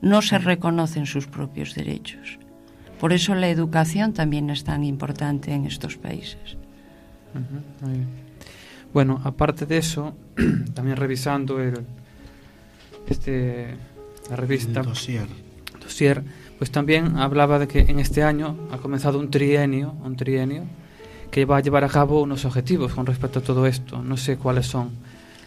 [0.00, 2.38] no se reconocen sus propios derechos.
[3.00, 6.56] Por eso la educación también es tan importante en estos países.
[8.94, 10.14] Bueno, aparte de eso,
[10.74, 11.84] también revisando el,
[13.08, 13.74] este,
[14.30, 15.26] la revista dossier.
[15.82, 16.22] dossier,
[16.58, 20.62] pues también hablaba de que en este año ha comenzado un trienio, un trienio
[21.32, 24.00] que va a llevar a cabo unos objetivos con respecto a todo esto.
[24.00, 24.92] No sé cuáles son.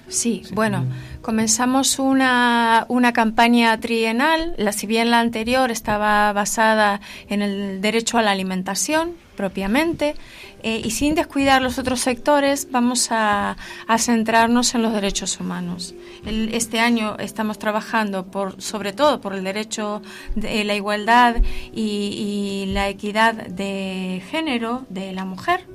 [0.10, 0.84] Sí, bueno,
[1.22, 8.18] comenzamos una, una campaña trienal, la, si bien la anterior estaba basada en el derecho
[8.18, 10.16] a la alimentación propiamente,
[10.64, 13.56] eh, y sin descuidar los otros sectores, vamos a,
[13.98, 15.96] centrarnos en los derechos humanos.
[16.26, 20.02] este año estamos trabajando por, sobre todo por el derecho
[20.36, 21.38] de la igualdad
[21.74, 25.66] y, la equidad de género de la mujer.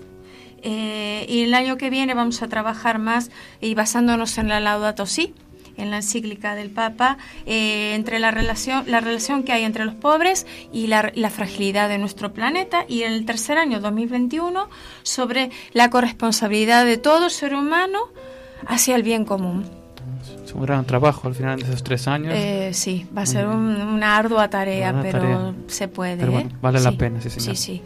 [0.65, 5.07] Eh, y el año que viene vamos a trabajar más y basándonos en la Laudato
[5.07, 5.35] Si,
[5.77, 9.95] en la encíclica del Papa eh, entre la relación, la relación que hay entre los
[9.95, 14.69] pobres y la, la, fragilidad de nuestro planeta y en el tercer año 2021
[15.03, 17.99] sobre la corresponsabilidad de todo ser humano
[18.67, 19.65] hacia el bien común.
[20.45, 22.35] Es un gran trabajo al final de esos tres años.
[22.37, 25.55] Eh, sí, va a ser un- una ardua tarea, Una pero tarea.
[25.69, 26.17] se puede.
[26.19, 26.57] Pero bueno, ¿eh?
[26.61, 27.57] vale la Sí, pena, sí, señor.
[27.57, 27.83] Sí, sí.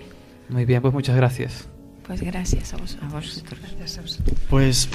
[0.48, 1.68] Muy bien, pues muchas gracias.
[2.06, 3.12] Pues gracias a vosotros.
[3.12, 3.60] A vosotros.
[3.78, 4.38] Gracias a vosotros.
[4.48, 4.88] Pues,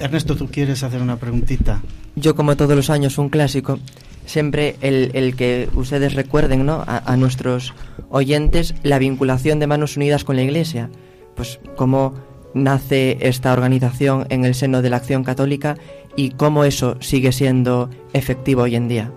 [0.00, 1.82] Ernesto, ¿tú quieres hacer una preguntita?
[2.16, 3.78] Yo, como todos los años, un clásico.
[4.26, 6.84] Siempre el, el que ustedes recuerden ¿no?
[6.86, 7.72] a, a nuestros
[8.10, 10.90] oyentes la vinculación de Manos Unidas con la Iglesia.
[11.34, 12.14] Pues cómo
[12.54, 15.76] nace esta organización en el seno de la acción católica
[16.16, 19.12] y cómo eso sigue siendo efectivo hoy en día.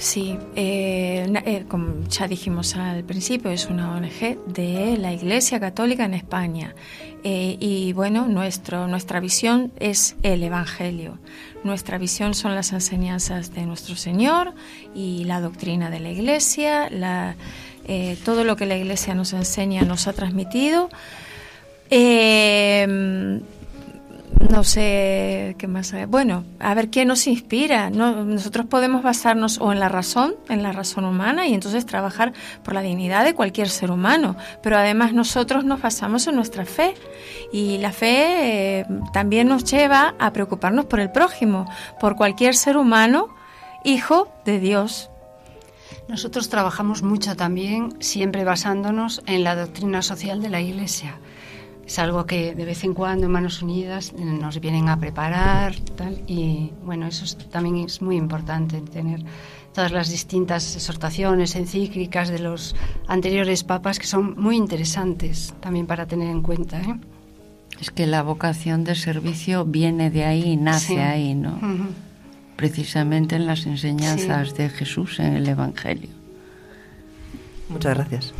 [0.00, 6.06] Sí, eh, eh, como ya dijimos al principio, es una ONG de la Iglesia Católica
[6.06, 6.74] en España.
[7.22, 11.18] Eh, y bueno, nuestro, nuestra visión es el Evangelio.
[11.64, 14.54] Nuestra visión son las enseñanzas de nuestro Señor
[14.94, 16.88] y la doctrina de la Iglesia,
[18.24, 20.88] todo lo que la Iglesia nos enseña, nos ha transmitido.
[24.48, 25.92] No sé qué más.
[26.08, 27.90] Bueno, a ver qué nos inspira.
[27.90, 32.32] No, nosotros podemos basarnos o en la razón, en la razón humana, y entonces trabajar
[32.64, 34.36] por la dignidad de cualquier ser humano.
[34.62, 36.94] Pero además nosotros nos basamos en nuestra fe.
[37.52, 42.76] Y la fe eh, también nos lleva a preocuparnos por el prójimo, por cualquier ser
[42.76, 43.28] humano,
[43.84, 45.10] hijo de Dios.
[46.08, 51.20] Nosotros trabajamos mucho también, siempre basándonos en la doctrina social de la Iglesia.
[51.90, 56.22] Es algo que de vez en cuando en Manos Unidas nos vienen a preparar tal,
[56.28, 59.24] y bueno, eso es- también es muy importante, tener
[59.74, 62.76] todas las distintas exhortaciones encíclicas de los
[63.08, 66.80] anteriores papas que son muy interesantes también para tener en cuenta.
[66.80, 66.94] ¿eh?
[67.80, 70.96] Es que la vocación de servicio viene de ahí, nace Sí.
[70.98, 71.58] ahí, ¿no?
[72.54, 76.10] Precisamente en las enseñanzas de Jesús en el Evangelio.
[77.68, 78.32] Muchas gracias.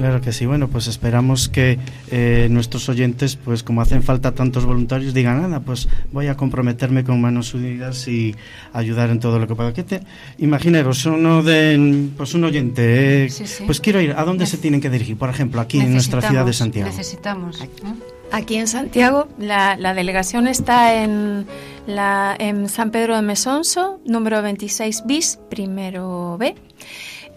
[0.00, 0.46] Claro que sí.
[0.46, 1.78] Bueno, pues esperamos que
[2.10, 7.04] eh, nuestros oyentes, pues como hacen falta tantos voluntarios, digan, nada, pues voy a comprometerme
[7.04, 8.34] con Manos Unidas y
[8.72, 9.74] ayudar en todo lo que pueda.
[9.74, 10.00] ¿Qué te...
[10.38, 13.64] Imaginaros, uno de, pues un oyente, eh, Sí, sí.
[13.66, 15.18] pues quiero ir, ¿a dónde se tienen que dirigir?
[15.18, 16.88] Por ejemplo, aquí en nuestra ciudad de Santiago.
[16.88, 17.62] Necesitamos.
[18.32, 21.44] Aquí en Santiago, la, la delegación está en,
[21.86, 26.54] la, en San Pedro de Mesonso, número 26 bis, primero B.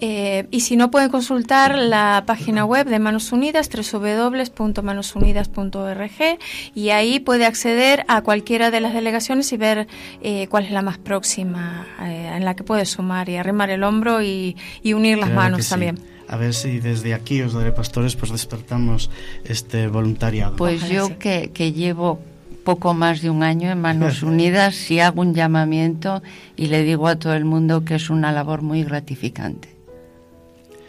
[0.02, 6.38] Eh, y si no, pueden consultar la página web de Manos Unidas, www.manosunidas.org,
[6.76, 9.88] y ahí puede acceder a cualquiera de las delegaciones y ver
[10.22, 13.84] eh, cuál es la más próxima eh, en la que puede sumar y arrimar el
[13.84, 15.70] hombro y, y unir las Claro manos sí.
[15.70, 16.00] también.
[16.28, 19.10] A ver si desde aquí, os daré pastores, pues despertamos
[19.46, 20.56] este voluntariado.
[20.56, 21.14] Pues Ojalá yo sí.
[21.20, 22.20] que, que llevo
[22.64, 26.24] poco más de un año en Manos Unidas, sí hago un llamamiento
[26.56, 29.73] y le digo a todo el mundo que es una labor muy gratificante.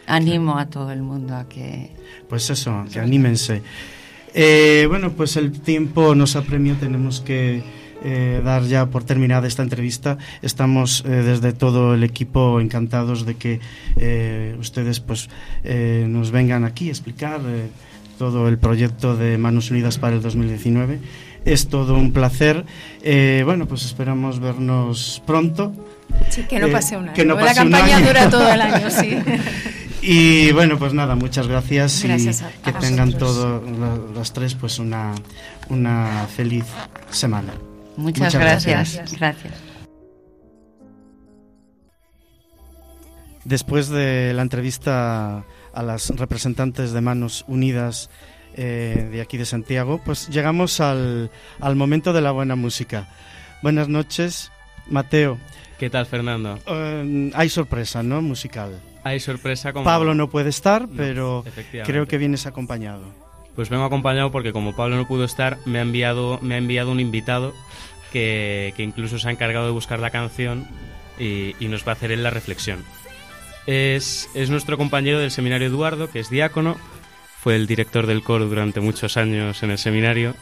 [0.06, 1.90] Animo a todo el mundo a que...
[2.28, 3.62] Pues eso, que anímense.
[4.34, 7.62] Eh, bueno, pues el tiempo nos apremia, tenemos que
[8.02, 10.18] eh, dar ya por terminada esta entrevista.
[10.42, 13.60] Estamos eh, desde todo el equipo encantados de que
[13.96, 15.28] eh, ustedes pues
[15.62, 17.68] eh, nos vengan aquí a explicar eh,
[18.18, 20.98] todo el proyecto de Manos Unidas para el 2019.
[21.44, 22.64] Es todo un placer.
[23.02, 25.72] Eh, bueno, pues esperamos vernos pronto.
[26.30, 27.14] Sí, que no pase un año.
[27.14, 28.06] que no la pase un campaña año.
[28.06, 29.16] dura todo el año, sí.
[30.06, 34.32] Y bueno, pues nada, muchas gracias, Gracias y a- que a tengan todos lo- los
[34.34, 35.14] tres pues una,
[35.70, 36.66] una feliz
[37.10, 37.54] semana.
[37.96, 38.94] Muchas, Muchas gracias.
[38.96, 39.18] gracias.
[39.18, 39.54] gracias.
[43.44, 48.10] Después de la entrevista a las representantes de Manos Unidas
[48.56, 53.08] eh, de aquí de Santiago, pues llegamos al, al momento de la buena música.
[53.62, 54.50] Buenas noches,
[54.88, 55.38] Mateo.
[55.78, 56.58] ¿Qué tal, Fernando?
[56.66, 58.20] Eh, hay sorpresa, ¿no?
[58.22, 58.80] Musical.
[59.04, 59.84] Hay sorpresa como...
[59.84, 61.44] Pablo no puede estar, No, pero
[61.84, 63.02] creo que vienes acompañado.
[63.54, 66.90] Pues vengo acompañado porque como Pablo no pudo estar, me ha enviado, me ha enviado
[66.90, 67.54] un invitado
[68.12, 70.66] que, que incluso se ha encargado de buscar la canción
[71.18, 72.82] y, y nos va a hacer él la reflexión.
[73.66, 76.76] Es, es nuestro compañero del seminario Eduardo, que es diácono,
[77.40, 80.34] fue el director del coro durante muchos años en el seminario,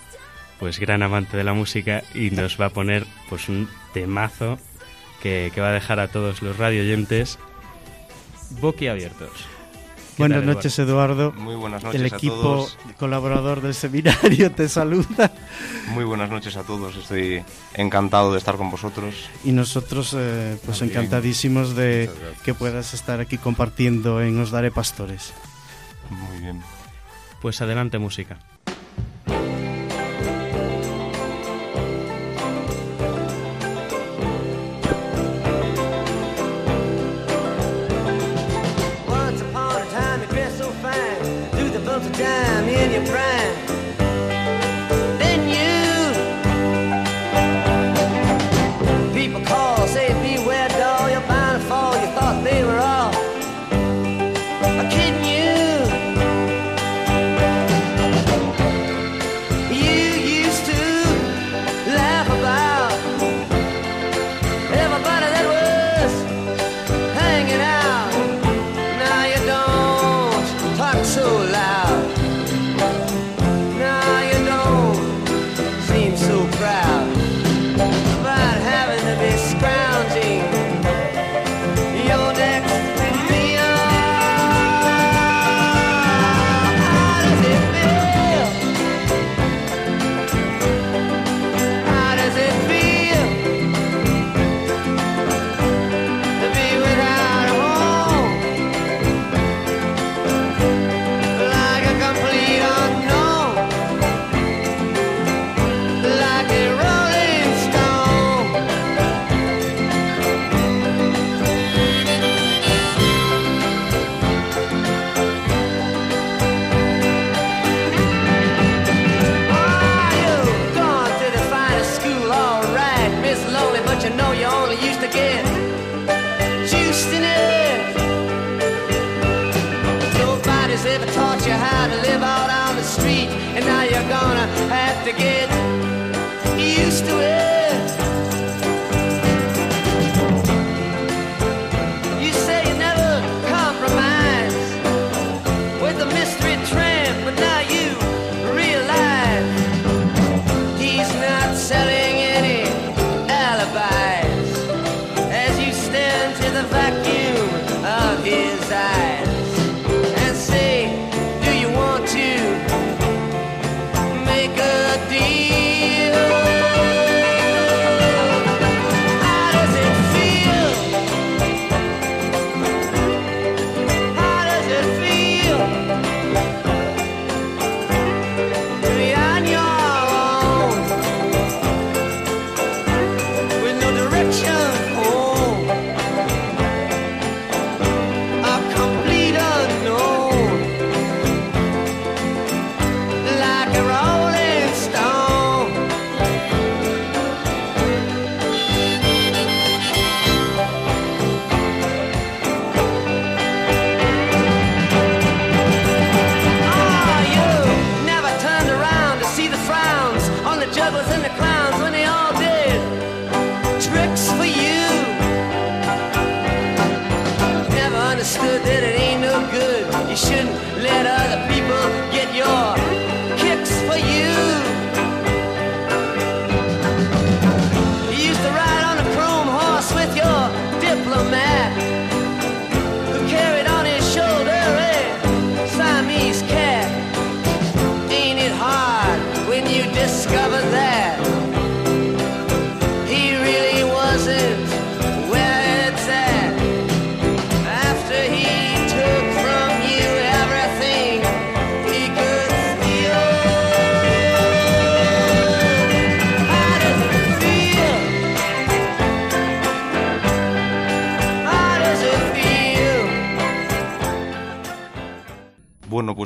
[0.59, 4.59] pues gran amante de la música y nos va a poner pues un temazo
[5.20, 7.38] que, que va a dejar a todos los radioyentes
[8.61, 9.31] boquiabiertos.
[10.17, 11.33] ¿Qué Buenas tal, noches, Eduardo.
[11.33, 12.79] Muy buenas noches El a equipo todos.
[12.99, 15.33] colaborador del seminario te saluda
[15.88, 16.95] Muy buenas noches a todos.
[16.97, 17.43] Estoy
[17.75, 19.15] encantado de estar con vosotros.
[19.43, 20.99] y nosotros eh, pues También.
[20.99, 22.11] encantadísimos de
[22.45, 25.33] que puedas estar aquí compartiendo en Os Daré Pastores.
[26.11, 26.61] Muy bien.
[27.41, 28.37] Pues adelante música.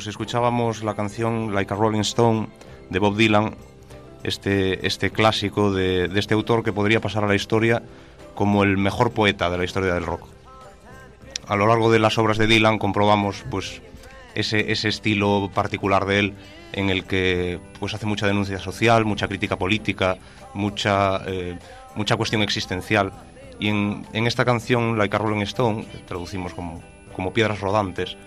[0.07, 2.47] Escuchábamos la canción Like a Rolling Stone
[2.89, 3.55] de Bob Dylan,
[4.23, 7.83] este, este clásico de, este autor que podría pasar a la historia
[8.35, 10.27] como el mejor poeta de la historia del rock.
[11.47, 13.81] A lo largo de las obras de Dylan comprobamos pues
[14.35, 16.33] ese, ese estilo particular de él
[16.73, 20.17] en el que pues hace mucha denuncia social, mucha crítica política,
[20.53, 21.57] mucha, eh,
[21.95, 23.11] mucha cuestión existencial.
[23.59, 26.81] Y en, en esta canción, Like a Rolling Stone, traducimos como,
[27.15, 28.17] como Piedras Rodantes,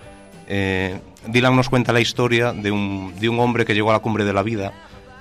[0.53, 4.01] eh, Dylan nos cuenta la historia de un, de un hombre que llegó a la
[4.01, 4.73] cumbre de la vida,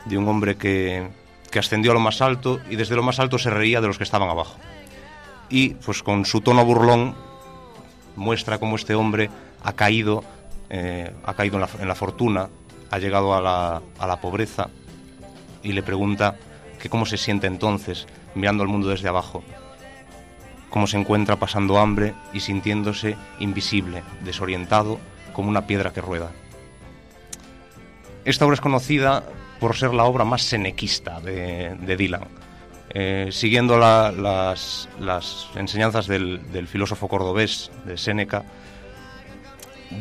[0.05, 1.07] de un hombre que,
[1.51, 3.99] que ascendió a lo más alto y desde lo más alto se reía de los
[3.99, 4.57] que estaban abajo.
[5.47, 7.13] Y pues con su tono burlón
[8.15, 9.29] muestra cómo este hombre
[9.63, 10.23] ha caído,
[10.71, 12.49] eh, ha caído en la, fortuna,
[12.89, 14.71] ha llegado a la, a la pobreza
[15.61, 16.37] y le pregunta
[16.81, 19.43] que cómo se siente entonces mirando al mundo desde abajo,
[20.71, 24.97] cómo se encuentra pasando hambre y sintiéndose invisible, desorientado
[25.39, 26.31] como una piedra que rueda.
[28.25, 29.23] Esta obra es conocida
[29.61, 32.27] por ser la obra más senequista de, Dylan.
[32.89, 34.89] Eh, siguiendo la- las,
[35.55, 38.43] enseñanzas del, filósofo cordobés de Séneca,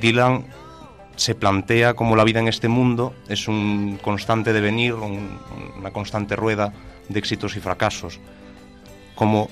[0.01, 0.47] Dylan
[1.15, 5.39] se plantea como la vida en este mundo es un constante devenir, un-
[5.79, 6.73] una constante rueda
[7.09, 8.19] de éxitos y fracasos,
[9.15, 9.49] como,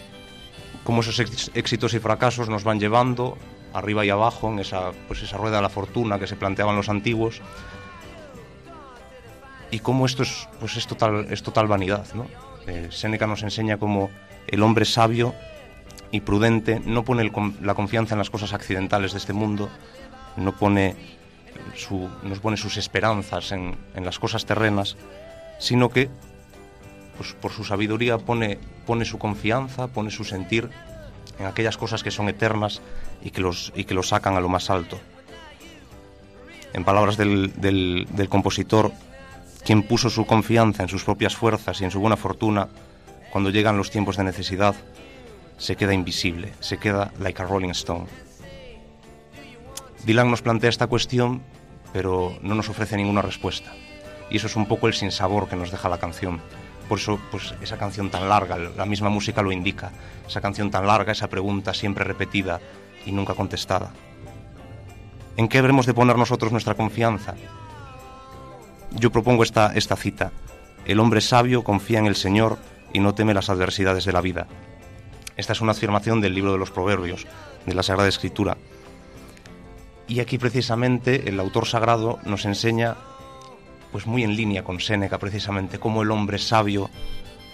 [0.82, 1.20] como esos
[1.54, 3.38] éxitos y fracasos nos van llevando
[3.76, 6.88] arriba y abajo en esa, pues esa rueda de la fortuna que se planteaban los
[6.88, 7.42] antiguos,
[9.70, 12.06] y cómo esto es, pues es, total, es total vanidad.
[12.14, 12.26] ¿no?
[12.66, 14.10] Eh, Séneca nos enseña cómo
[14.46, 15.34] el hombre sabio
[16.10, 19.68] y prudente no pone la confianza en las cosas accidentales de este mundo,
[20.36, 20.94] no pone,
[21.74, 22.08] su,
[22.40, 24.96] pone sus esperanzas en, en las cosas terrenas,
[25.58, 26.08] sino que
[27.16, 30.70] pues, por su sabiduría pone, pone su confianza, pone su sentir
[31.38, 32.80] en aquellas cosas que son eternas
[33.22, 34.98] y que los, y que los sacan a lo más alto.
[36.72, 38.92] En palabras del, del, del compositor,
[39.64, 42.68] quien puso su confianza en sus propias fuerzas y en su buena fortuna,
[43.30, 44.74] cuando llegan los tiempos de necesidad,
[45.58, 48.06] se queda invisible, se queda like a rolling stone.
[50.04, 51.42] Dylan nos plantea esta cuestión,
[51.92, 53.72] pero no nos ofrece ninguna respuesta.
[54.30, 56.40] Y eso es un poco el sinsabor que nos deja la canción.
[56.88, 59.90] Por eso, pues esa canción tan larga, la misma música lo indica.
[60.26, 62.60] Esa canción tan larga, esa pregunta siempre repetida
[63.04, 63.92] y nunca contestada.
[65.36, 67.34] ¿En qué habremos de poner nosotros nuestra confianza?
[68.92, 70.32] Yo propongo esta, esta cita.
[70.84, 72.58] El hombre sabio confía en el Señor
[72.92, 74.46] y no teme las adversidades de la vida.
[75.36, 77.26] Esta es una afirmación del libro de los Proverbios,
[77.66, 78.56] de la Sagrada Escritura.
[80.08, 82.96] Y aquí precisamente el autor sagrado nos enseña,
[83.96, 86.90] pues muy en línea con Séneca precisamente, cómo el hombre sabio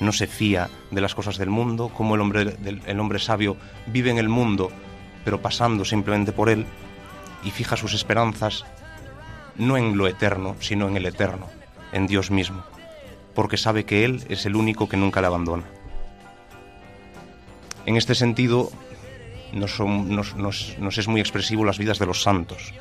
[0.00, 4.10] no se fía de las cosas del mundo, cómo el hombre, el hombre sabio vive
[4.10, 4.72] en el mundo,
[5.24, 6.66] pero pasando simplemente por él,
[7.44, 8.64] y fija sus esperanzas
[9.54, 11.46] no en lo eterno, sino en el eterno,
[11.92, 12.64] en Dios mismo,
[13.36, 15.62] porque sabe que Él es el único que nunca le abandona.
[17.86, 18.72] En este sentido,
[19.52, 22.72] nos es muy expresivo las vidas de los santos,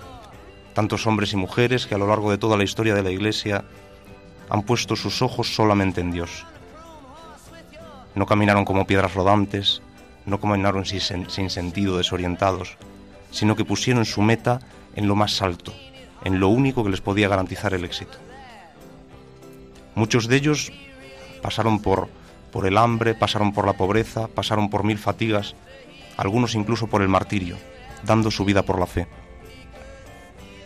[0.73, 3.63] tantos hombres y mujeres que a lo largo de toda la historia de la Iglesia
[4.49, 6.45] han puesto sus ojos solamente en Dios.
[8.15, 9.81] No caminaron como piedras rodantes,
[10.25, 12.77] no caminaron sin, sin sentido, desorientados,
[13.31, 14.59] sino que pusieron su meta
[14.95, 15.73] en lo más alto,
[16.23, 18.17] en lo único que les podía garantizar el éxito.
[19.95, 20.71] Muchos de ellos
[21.41, 22.09] pasaron por,
[22.51, 25.55] por el hambre, pasaron por la pobreza, pasaron por mil fatigas,
[26.17, 27.57] algunos incluso por el martirio,
[28.03, 29.07] dando su vida por la fe.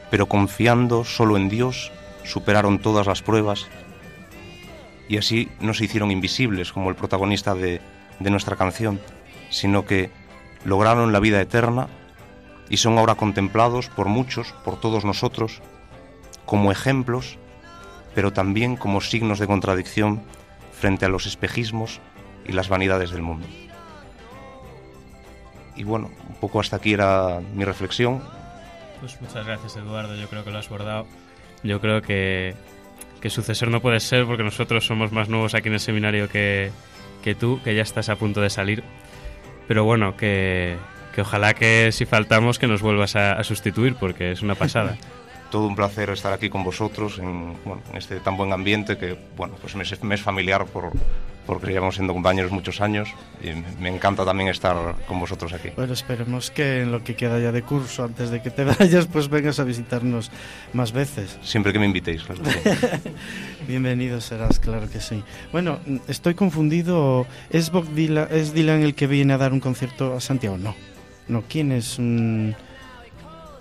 [0.10, 1.92] Pero confiando solo en Dios,
[2.24, 3.68] superaron todas las pruebas
[5.08, 7.82] y así no se hicieron invisibles como el protagonista de,
[8.20, 9.00] de nuestra canción,
[9.50, 10.10] sino que
[10.64, 11.88] lograron la vida eterna
[12.70, 15.62] y son ahora contemplados por muchos, por todos nosotros,
[16.46, 17.38] como ejemplos,
[18.14, 20.24] pero también como signos de contradicción
[20.72, 22.00] frente a los espejismos
[22.46, 23.48] y las vanidades del mundo.
[25.76, 28.24] Y bueno, un poco hasta aquí era mi reflexión.
[29.00, 30.16] Pues muchas gracias, Eduardo.
[30.16, 31.08] Yo creo que lo has bordado.
[31.64, 32.56] Yo creo que,
[33.22, 36.72] que sucesor no puedes ser porque nosotros somos más nuevos aquí en el seminario que,
[37.24, 38.84] que tú, que ya estás a punto de salir.
[39.68, 40.78] Pero bueno, que,
[41.14, 44.98] que ojalá que si faltamos que nos vuelvas a, sustituir porque es una pasada.
[45.52, 49.18] Todo un placer estar aquí con vosotros en, bueno, en este tan buen ambiente que
[49.38, 50.92] bueno, pues me me es familiar por,
[51.46, 53.10] porque llevamos siendo compañeros muchos años
[53.42, 55.70] y me, encanta también estar con vosotros aquí.
[55.76, 59.08] Bueno, esperemos que en lo que queda ya de curso, antes de que te vayas,
[59.08, 60.32] pues vengas a visitarnos
[60.74, 61.38] más veces.
[61.44, 62.24] Siempre que me invitéis.
[62.24, 62.42] claro.
[63.68, 65.24] Bienvenido serás, claro que sí.
[65.52, 67.26] Bueno, estoy confundido.
[67.50, 70.58] ¿Es Bob Dylan, ¿Es Dylan el que viene a dar un concierto a Santiago?
[70.58, 70.76] No.
[71.28, 72.56] No, ¿quién es un-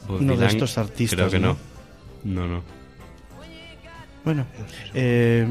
[0.07, 1.17] Bob uno de Dylan, estos artistas?
[1.17, 1.57] Creo que no.
[2.25, 2.63] No, no.
[4.25, 4.47] Bueno,
[4.95, 5.47] eh,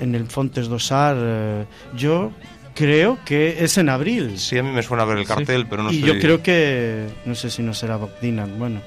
[0.00, 1.64] en el Fontes Dosar, eh,
[1.96, 2.32] yo
[2.74, 4.38] creo que es en abril.
[4.38, 7.06] Sí, a mí me suena ver el cartel, pero no y estoy- yo creo que,
[7.26, 8.80] no sé si no será Bob Dylan, bueno,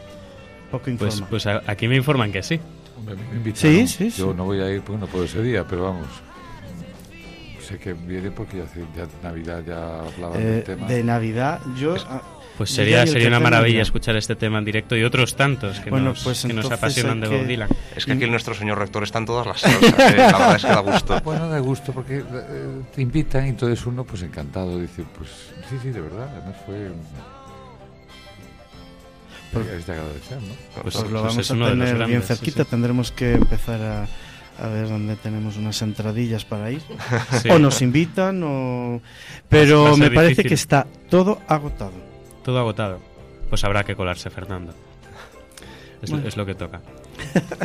[0.71, 1.27] poco Pues, informa.
[1.29, 2.59] pues aquí me informan que sí.
[2.97, 3.75] Hombre, me invitaron.
[3.75, 4.17] Sí, sí, sí.
[4.21, 6.07] Yo no voy a ir porque no puedo ese día, pero vamos.
[7.61, 10.87] Sé que viene porque ya, ya Navidad ya hablaban Eh, del tema.
[10.87, 11.95] de Navidad, yo...
[12.09, 12.21] ah,
[12.57, 16.09] Pues sería, sería una maravilla escuchar este tema en directo y otros tantos que, Bueno,
[16.09, 17.69] nos, pues que nos entonces apasionan de Bob Dylan.
[17.95, 19.83] Es que aquí nuestro señor rector está en todas las salsas,
[20.13, 21.21] eh, la verdad es que da gusto.
[21.21, 22.23] Bueno, da gusto porque eh,
[22.93, 25.29] te invitan y entonces uno pues encantado dice, pues
[25.69, 26.91] sí, sí, de verdad, además fue...
[29.51, 30.53] Pues- es de agradecer, ¿no?
[30.81, 32.69] Pues, Pues- lo pues vamos es a tener bien grandes, cerquita, sí.
[32.69, 34.07] tendremos que empezar a,
[34.63, 36.81] a ver dónde tenemos unas entradillas para ir.
[37.41, 37.49] Sí.
[37.49, 39.01] O nos invitan, o...
[39.49, 40.49] Pero me parece difícil.
[40.49, 42.12] que está todo agotado.
[42.43, 42.99] Todo agotado.
[43.49, 44.73] Pues habrá que colarse, Fernando.
[46.01, 46.27] Es, Bueno.
[46.27, 46.81] es lo que toca.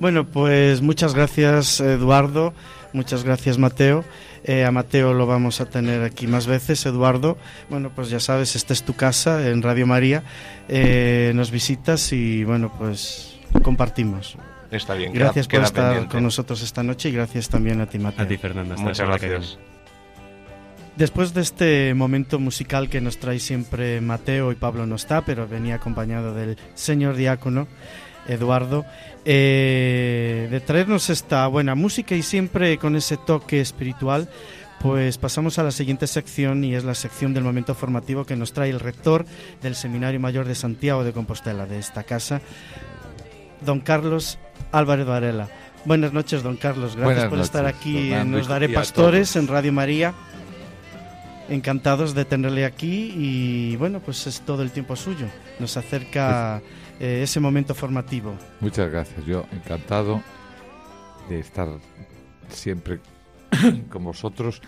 [0.00, 2.54] Bueno, pues muchas gracias Eduardo,
[2.94, 4.02] muchas gracias Mateo.
[4.44, 7.36] Eh, a Mateo lo vamos a tener aquí más veces, Eduardo.
[7.68, 10.22] Bueno, pues ya sabes, esta es tu casa en Radio María.
[10.68, 14.38] Eh, nos visitas y bueno, pues compartimos.
[14.70, 16.12] Está bien, queda- Gracias por queda estar pendiente.
[16.14, 18.24] con nosotros esta noche y gracias también a ti, Mateo.
[18.24, 19.58] A ti, la Muchas gracias.
[20.96, 25.48] Después de este momento musical que nos trae siempre Mateo y Pablo no está, pero
[25.48, 27.68] venía acompañado del señor diácono
[28.28, 28.84] Eduardo,
[29.24, 34.28] eh, de traernos esta buena música y siempre con ese toque espiritual,
[34.80, 38.52] pues pasamos a la siguiente sección y es la sección del momento formativo que nos
[38.52, 39.26] trae el rector
[39.62, 42.40] del Seminario Mayor de Santiago de Compostela, de esta casa,
[43.64, 44.38] don Carlos
[44.72, 45.48] Álvarez Varela.
[45.84, 46.94] Buenas noches, don Carlos.
[46.94, 50.14] Gracias Buenas por noches, estar aquí en Nos Daré Pastores, en Radio María.
[51.50, 55.26] Encantados de tenerle aquí y bueno, pues es todo el tiempo suyo.
[55.58, 56.62] Nos acerca
[57.00, 58.34] eh, ese momento formativo.
[58.60, 60.22] Muchas gracias, yo encantado
[61.28, 61.68] de estar
[62.48, 63.00] siempre
[63.90, 64.62] con vosotros.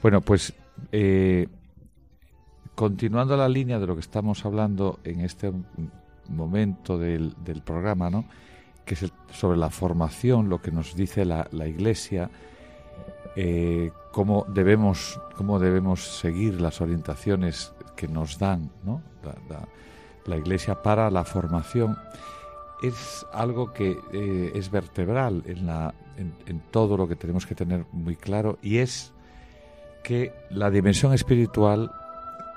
[0.00, 0.54] Bueno, pues
[0.92, 1.48] eh,
[2.76, 5.52] continuando la línea de lo que estamos hablando en este
[6.28, 8.24] momento del, del programa, ¿no?
[8.84, 12.30] que es el- sobre la formación, lo que nos dice la, la Iglesia,
[13.36, 18.70] eh, cómo debemos cómo debemos seguir las orientaciones que nos dan
[20.26, 21.96] la, Iglesia para la formación
[22.82, 28.58] es algo que eh, es vertebral en, todo lo que tenemos que tener muy claro
[28.62, 29.12] y es
[30.02, 31.90] que la dimensión espiritual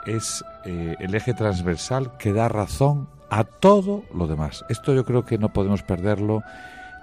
[0.06, 4.66] es eh, el eje transversal que da razón a todo lo demás.
[4.68, 6.44] Esto yo creo que no podemos perderlo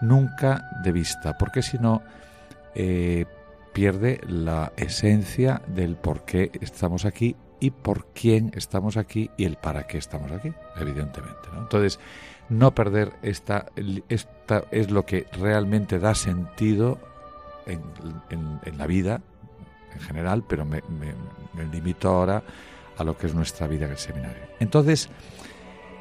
[0.00, 2.02] nunca de vista, porque si no
[3.78, 9.54] pierde la esencia del por qué estamos aquí y por quién estamos aquí y el
[9.56, 11.48] para qué estamos aquí, evidentemente.
[11.54, 11.60] ¿no?
[11.60, 12.00] Entonces,
[12.48, 13.66] no perder esta,
[14.08, 16.98] esta es lo que realmente da sentido
[17.66, 17.80] en,
[18.30, 19.20] en- la vida
[19.94, 20.82] en general, pero me
[21.72, 22.42] limito ahora
[22.96, 24.42] a lo que es nuestra vida en el seminario.
[24.58, 25.08] Entonces,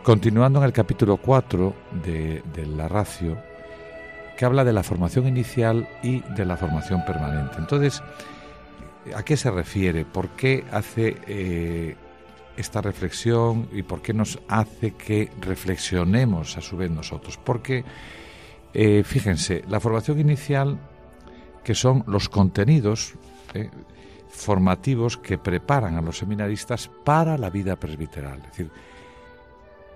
[0.04, 3.38] continuando en el capítulo 4 de, de la ratio,
[4.38, 7.56] que habla de la formación inicial y de la formación permanente.
[7.58, 8.02] Entonces,
[9.14, 10.06] ¿a qué se refiere?
[10.06, 11.96] ¿Por qué hace eh,
[12.56, 17.38] esta reflexión y por qué nos hace que reflexionemos a su vez nosotros?
[17.44, 17.84] Porque,
[18.74, 20.78] eh, fíjense, la formación inicial,
[21.64, 23.16] que son los contenidos
[23.56, 23.72] eh,
[24.30, 28.38] formativos que preparan a los seminaristas para la vida presbiteral.
[28.40, 28.72] Es decir,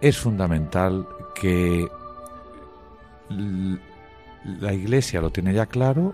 [0.01, 1.87] es fundamental que
[4.43, 6.13] la Iglesia lo tiene ya claro,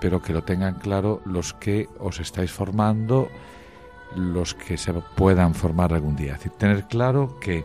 [0.00, 3.28] pero que lo tengan claro los que os estáis formando,
[4.16, 6.32] los que se puedan formar algún día.
[6.32, 7.64] Es decir, tener claro que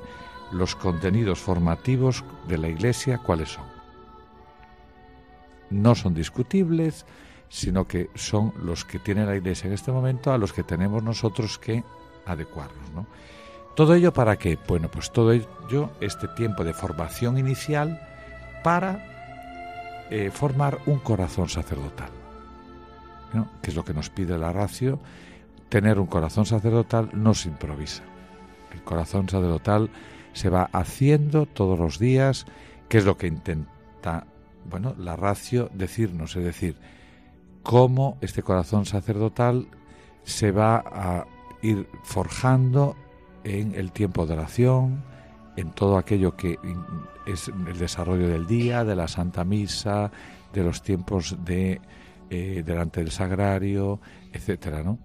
[0.52, 3.66] los contenidos formativos de la Iglesia, ¿cuáles son?
[5.70, 7.06] No son discutibles,
[7.50, 11.04] sino que son los que tiene la Iglesia en este momento a los que tenemos
[11.04, 11.84] nosotros que
[12.26, 12.90] adecuarnos.
[12.94, 13.06] ¿no?
[13.76, 14.58] ¿Todo ello para qué?
[14.68, 18.00] Bueno, pues todo ello, este tiempo de formación inicial
[18.64, 19.19] para
[20.10, 22.10] eh, formar un corazón sacerdotal,
[23.62, 25.00] que es lo que nos pide la ratio.
[25.70, 28.04] Tener un corazón sacerdotal no se improvisa.
[28.74, 29.90] El corazón sacerdotal
[30.34, 32.46] se va haciendo todos los días,
[32.88, 34.26] que es lo que intenta,
[34.70, 36.76] bueno, la ratio decirnos, es decir,
[37.62, 39.68] cómo este corazón sacerdotal
[40.24, 41.26] se va a
[41.62, 42.96] ir forjando
[43.44, 45.04] en el tiempo de oración,
[45.60, 46.58] en todo aquello que
[47.26, 50.12] es el desarrollo del día, de la Santa Misa,
[50.54, 51.82] de los tiempos de
[52.30, 54.00] eh, delante del sagrario,
[54.32, 55.00] etcétera, ¿no?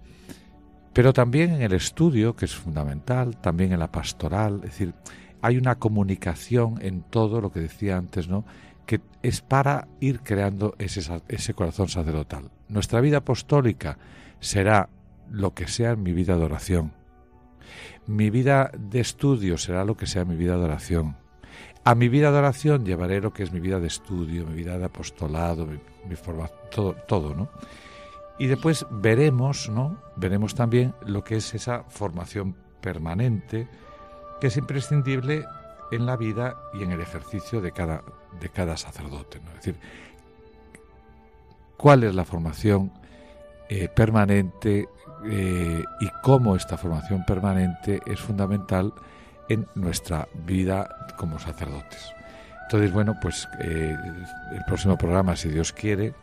[0.93, 4.93] Pero también en el estudio, que es fundamental, también en la pastoral, es decir,
[5.41, 8.45] hay una comunicación en todo lo que decía antes, ¿no?
[8.85, 12.49] que es para ir creando ese, ese corazón sacerdotal.
[12.69, 13.97] Nuestra vida apostólica
[14.39, 14.89] será
[15.29, 16.93] lo que sea en mi vida de oración.
[18.07, 21.15] Mi vida de estudio será lo que sea mi vida de oración.
[21.83, 24.77] A mi vida de oración llevaré lo que es mi vida de estudio, mi vida
[24.77, 27.49] de apostolado, mi, mi forma, todo, todo, ¿no?
[28.37, 29.97] Y después veremos, ¿no?
[30.15, 33.67] Veremos también lo que es esa formación permanente
[34.39, 35.45] que es imprescindible
[35.91, 38.03] en la vida y en el ejercicio de cada,
[38.39, 39.37] de cada sacerdote.
[39.37, 39.75] Es decir,
[41.77, 42.91] cuál es la formación
[43.69, 44.89] eh, permanente
[45.29, 48.93] eh, y cómo esta formación permanente es fundamental
[49.49, 52.13] en nuestra vida como sacerdotes.
[52.63, 53.95] Entonces, bueno, pues eh,
[54.51, 56.13] el próximo programa, si Dios quiere,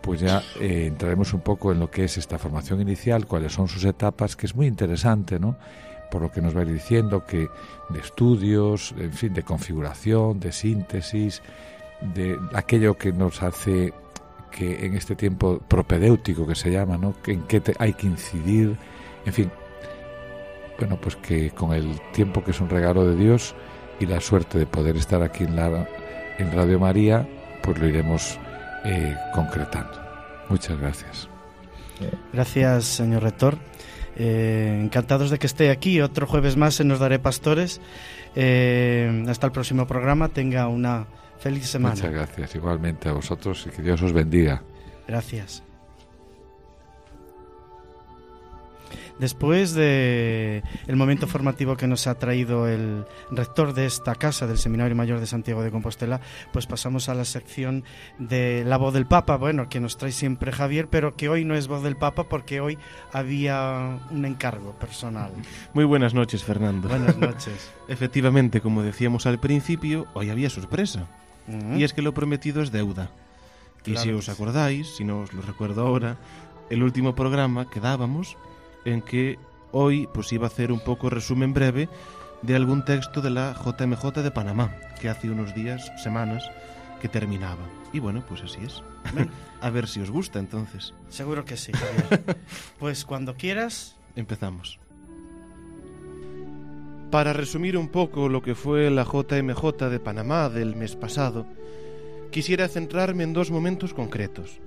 [0.00, 3.68] pues ya eh, entraremos un poco en lo que es esta formación inicial, cuáles son
[3.68, 5.56] sus etapas, que es muy interesante, ¿no?
[6.10, 7.48] Por lo que nos va a ir diciendo que
[7.90, 11.42] de estudios, en fin, de configuración, de síntesis,
[12.00, 13.92] de aquello que nos hace
[14.50, 17.14] que en este tiempo propedéutico que se llama, ¿no?
[17.26, 18.76] En qué hay que incidir,
[19.24, 19.50] en fin.
[20.78, 23.54] Bueno, pues que con el tiempo que es un regalo de Dios
[23.98, 25.88] y la suerte de poder estar aquí en, la,
[26.38, 27.28] en Radio María,
[27.62, 28.38] pues lo iremos
[28.84, 30.00] eh, concretando.
[30.48, 31.28] Muchas gracias.
[32.32, 33.58] Gracias, señor rector.
[34.16, 36.00] Eh, encantados de que esté aquí.
[36.00, 37.80] Otro jueves más en Nos Daré Pastores.
[38.34, 40.28] Eh, hasta el próximo programa.
[40.28, 41.06] Tenga una
[41.40, 41.94] feliz semana.
[41.94, 42.54] Muchas gracias.
[42.54, 44.62] Igualmente a vosotros y que Dios os bendiga.
[45.06, 45.62] Gracias.
[49.18, 54.58] Después de el momento formativo que nos ha traído el rector de esta casa del
[54.58, 56.20] Seminario Mayor de Santiago de Compostela,
[56.52, 57.82] pues pasamos a la sección
[58.18, 61.54] de la voz del Papa, bueno, que nos trae siempre Javier, pero que hoy no
[61.56, 62.78] es voz del Papa porque hoy
[63.12, 65.32] había un encargo personal.
[65.74, 66.88] Muy buenas noches, Fernando.
[66.88, 67.72] Buenas noches.
[67.88, 71.08] Efectivamente, como decíamos al principio, hoy había sorpresa.
[71.76, 73.10] Y es que lo prometido es deuda.
[73.84, 76.18] Y si os acordáis, si no os lo recuerdo ahora,
[76.68, 78.36] el último programa que dábamos
[78.84, 79.38] en que
[79.72, 81.88] hoy pues iba a hacer un poco resumen breve
[82.42, 86.44] de algún texto de la JMJ de Panamá, que hace unos días, semanas,
[87.00, 87.66] que terminaba.
[87.92, 88.82] Y bueno, pues así es.
[89.60, 90.92] A ver si os gusta entonces.
[91.08, 92.36] Seguro que sí, Javier.
[92.78, 94.80] Pues cuando quieras, Empezamos.
[97.10, 101.46] Para resumir un poco lo que fue la JMJ de Panamá del mes pasado,
[102.30, 104.60] quisiera centrarme en dos momentos concretos.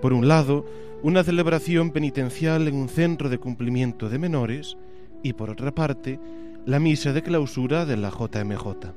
[0.00, 0.64] Por un lado,
[1.02, 4.76] una celebración penitencial en un centro de cumplimiento de menores
[5.24, 6.20] y por otra parte,
[6.64, 8.92] la misa de clausura de la JMJ.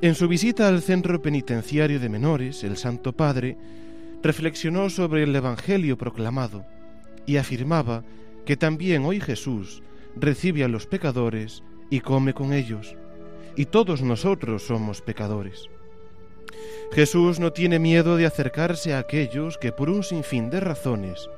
[0.00, 3.56] En su visita al centro penitenciario de menores, el Santo Padre
[4.22, 6.64] reflexionó sobre el Evangelio proclamado
[7.26, 8.04] y afirmaba
[8.46, 9.82] que también hoy Jesús
[10.16, 12.96] recibe a los pecadores y come con ellos,
[13.56, 15.68] y todos nosotros somos pecadores.
[16.92, 21.28] Jesús no tiene miedo de acercarse a aquellos que por un sinfín de razones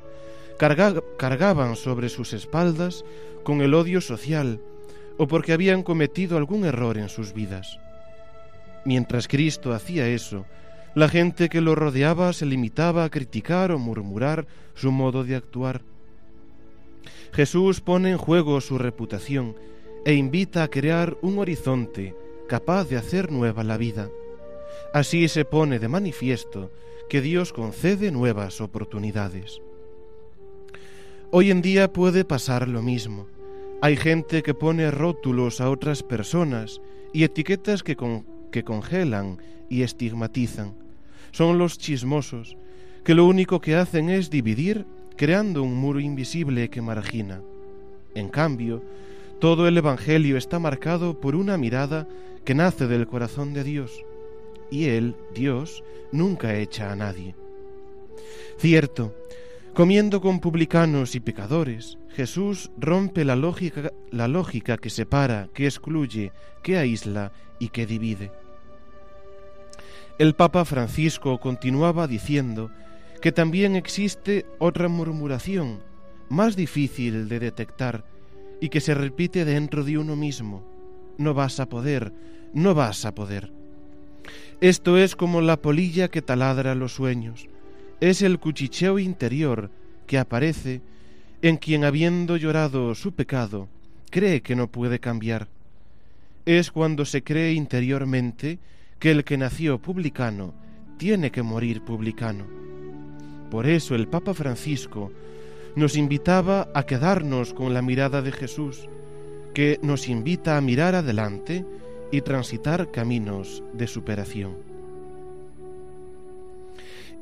[0.59, 3.05] carga- cargaban sobre sus espaldas
[3.43, 4.61] con el odio social
[5.19, 7.79] o porque habían cometido algún error en sus vidas.
[8.85, 10.47] Mientras Cristo hacía eso,
[10.95, 15.83] la gente que lo rodeaba se limitaba a criticar o murmurar su modo de actuar.
[17.33, 19.57] Jesús pone en juego su reputación
[20.05, 22.15] e invita a crear un horizonte
[22.49, 24.09] capaz de hacer nueva la vida.
[24.93, 26.71] Así se pone de manifiesto
[27.09, 29.61] que Dios concede nuevas oportunidades.
[31.31, 33.27] Hoy en día puede pasar lo mismo.
[33.83, 36.81] Hay gente que pone rótulos a otras personas
[37.13, 39.39] y etiquetas que, con- que congelan
[39.69, 40.75] y estigmatizan.
[41.31, 42.57] Son los chismosos,
[43.05, 44.87] que lo único que hacen es dividir
[45.21, 47.43] creando un muro invisible que margina.
[48.15, 48.83] En cambio,
[49.39, 52.09] todo el Evangelio está marcado por una mirada
[52.43, 54.03] que nace del corazón de Dios,
[54.71, 57.35] y Él, Dios, nunca echa a nadie.
[58.57, 59.15] Cierto,
[59.75, 66.33] comiendo con publicanos y pecadores, Jesús rompe la lógica, la lógica que separa, que excluye,
[66.63, 68.33] que aísla y que divide.
[70.19, 72.71] El Papa Francisco continuaba diciendo
[73.21, 75.83] que también existe otra murmuración,
[76.29, 78.05] más difícil de detectar,
[78.61, 80.63] y que se repite dentro de uno mismo.
[81.19, 82.13] No vas a poder,
[82.55, 83.53] no vas a poder.
[84.61, 87.49] Esto es como la polilla que taladra los sueños.
[88.01, 89.71] Es el cuchicheo interior
[90.07, 90.83] que aparece
[91.43, 93.69] en quien habiendo llorado su pecado,
[94.11, 95.49] cree que no puede cambiar.
[96.45, 98.59] Es cuando se cree interiormente
[98.99, 100.53] que el que nació publicano
[100.99, 102.45] tiene que morir publicano.
[103.51, 105.11] Por eso el Papa Francisco
[105.75, 108.89] nos invitaba a quedarnos con la mirada de Jesús,
[109.55, 111.65] que nos invita a mirar adelante
[112.13, 114.57] y transitar caminos de superación.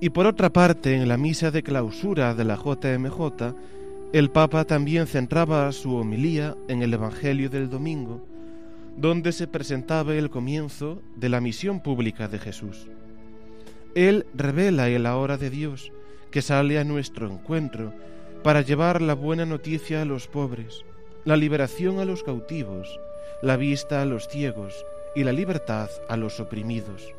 [0.01, 3.55] Y por otra parte, en la misa de clausura de la JMJ,
[4.13, 8.25] el Papa también centraba su homilía en el Evangelio del domingo,
[8.97, 12.89] donde se presentaba el comienzo de la misión pública de Jesús.
[13.95, 15.93] Él revela el ahora de Dios
[16.31, 17.93] que sale a nuestro encuentro
[18.43, 20.85] para llevar la buena noticia a los pobres,
[21.25, 23.01] la liberación a los cautivos,
[23.43, 27.15] la vista a los ciegos y la libertad a los oprimidos.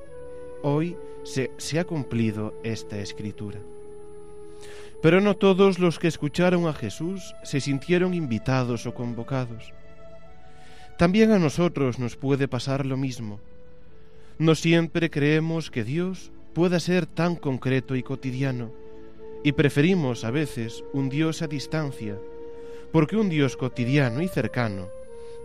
[0.62, 3.60] Hoy se, se ha cumplido esta escritura.
[5.02, 9.74] Pero no todos los que escucharon a Jesús se sintieron invitados o convocados.
[10.98, 13.40] También a nosotros nos puede pasar lo mismo.
[14.38, 18.72] No siempre creemos que Dios pueda ser tan concreto y cotidiano,
[19.44, 22.18] y preferimos a veces un Dios a distancia,
[22.92, 24.90] porque un Dios cotidiano y cercano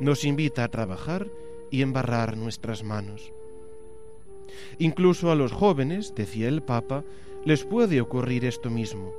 [0.01, 1.29] nos invita a trabajar
[1.71, 3.33] y embarrar nuestras manos.
[4.79, 7.05] Incluso a los jóvenes, decía el Papa,
[7.45, 9.13] les puede ocurrir esto mismo.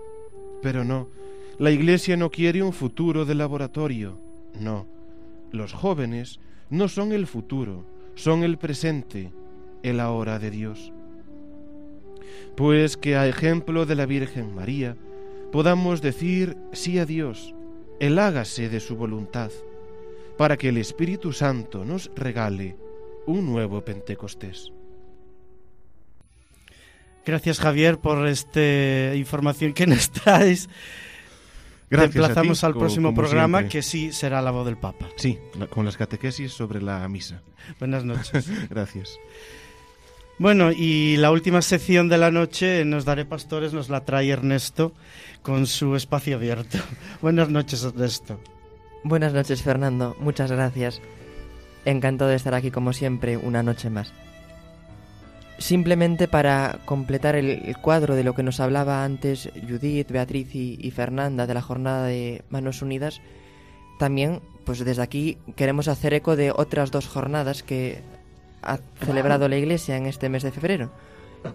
[0.61, 1.07] Pero no,
[1.57, 4.17] la Iglesia no quiere un futuro de laboratorio,
[4.59, 4.87] no.
[5.51, 9.31] Los jóvenes no son el futuro, son el presente,
[9.83, 10.91] el ahora de Dios.
[12.55, 14.95] Pues que a ejemplo de la Virgen María
[15.51, 17.53] podamos decir sí a Dios,
[17.99, 19.51] el hágase de su voluntad,
[20.37, 22.75] para que el Espíritu Santo nos regale
[23.25, 24.71] un nuevo Pentecostés.
[27.25, 30.69] Gracias Javier por esta información que nos traes.
[31.89, 33.79] Gracias Te emplazamos ti, al próximo programa siempre.
[33.79, 35.07] que sí será la voz del Papa.
[35.17, 37.41] Sí, con las catequesis sobre la misa.
[37.79, 38.49] Buenas noches.
[38.69, 39.17] Gracias.
[40.37, 44.91] Bueno, y la última sección de la noche, Nos Daré Pastores, nos la trae Ernesto
[45.41, 46.77] con su espacio abierto.
[47.21, 48.37] Buenas noches, Ernesto.
[49.03, 50.13] Buenas noches, Fernando.
[50.19, 51.01] Muchas gracias.
[51.85, 54.11] Encantado de estar aquí como siempre una noche más.
[55.57, 60.91] Simplemente para completar el, cuadro de lo que nos hablaba antes Judith, Beatriz y, y
[60.91, 63.21] Fernanda de la jornada de Manos Unidas,
[63.99, 68.01] también, pues desde aquí queremos hacer eco de otras dos jornadas que
[68.65, 70.91] ha celebrado la Iglesia en este mes de febrero.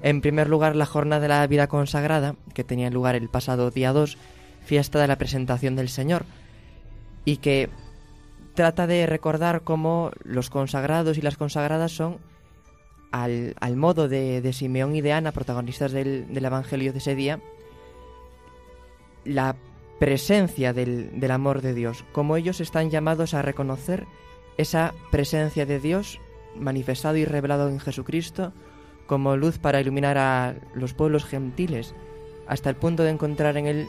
[0.02, 3.92] En primer lugar, la jornada de la vida consagrada, que tenía lugar el pasado día
[3.92, 4.16] 2,
[4.64, 6.24] fiesta de la presentación del Señor,
[7.24, 7.68] y que
[8.54, 12.18] trata de recordar cómo los consagrados y las consagradas son,
[13.10, 17.40] al, modo de, Simeón y de Ana, protagonistas del, del Evangelio de ese día,
[19.24, 19.56] la
[19.98, 24.06] presencia del, del amor de Dios, como ellos están llamados a reconocer
[24.56, 26.20] esa presencia de Dios
[26.56, 28.52] manifestado y revelado en Jesucristo
[29.06, 31.94] como luz para iluminar a los pueblos gentiles,
[32.46, 33.88] hasta el punto de encontrar en él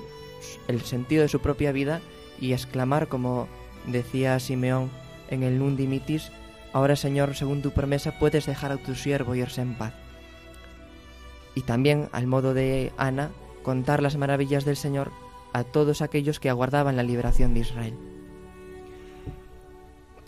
[0.68, 2.01] el sentido de su propia vida
[2.39, 3.47] y exclamar, como
[3.86, 4.89] decía Simeón
[5.30, 6.32] en el Nundi Mitis,
[6.74, 9.93] ahora Señor, según tu promesa, puedes dejar a tu siervo irse en paz.
[11.53, 13.30] Y también, al modo de Ana,
[13.62, 15.12] contar las maravillas del Señor
[15.53, 17.93] a todos aquellos que aguardaban la liberación de Israel.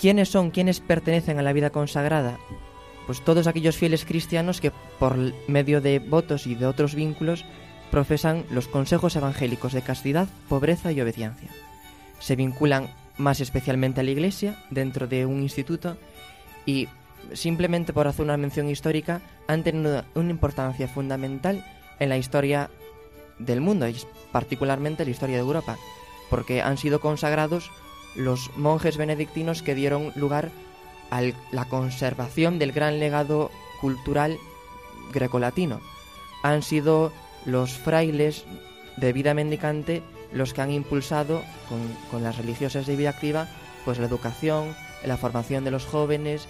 [0.03, 0.51] ¿Quiénes son?
[0.51, 2.37] ¿Quiénes pertenecen a la vida consagrada?
[3.05, 5.15] Pues todos aquellos fieles cristianos que por
[5.47, 7.45] medio de votos y de otros vínculos
[7.89, 11.47] profesan los consejos evangélicos de castidad, pobreza y obediencia.
[12.19, 15.95] Se vinculan más especialmente a la Iglesia dentro de un instituto
[16.65, 16.89] y
[17.31, 21.65] simplemente por hacer una mención histórica han tenido una importancia fundamental
[21.99, 22.69] en la historia
[23.39, 23.95] del mundo y
[24.33, 25.77] particularmente en la historia de Europa,
[26.29, 27.71] porque han sido consagrados
[28.15, 30.51] los monjes benedictinos que dieron lugar
[31.11, 33.51] a la conservación del gran legado
[33.81, 34.37] cultural
[35.11, 35.81] grecolatino.
[36.43, 37.11] Han sido
[37.45, 38.45] los frailes
[38.97, 43.47] de vida mendicante los que han impulsado con, con, las religiosas de vida activa
[43.85, 46.47] pues la educación, la formación de los jóvenes,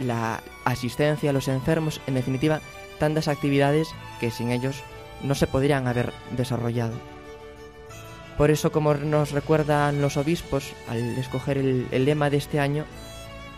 [0.00, 2.60] la asistencia a los enfermos, en definitiva,
[2.98, 3.88] tantas actividades
[4.20, 4.82] que sin ellos
[5.22, 7.15] no se podrían haber desarrollado.
[8.36, 12.84] Por eso, como nos recuerdan los obispos al escoger el, lema de este año,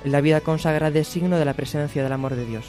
[0.05, 2.65] la vida consagrada es signo de la presencia del amor de Dios.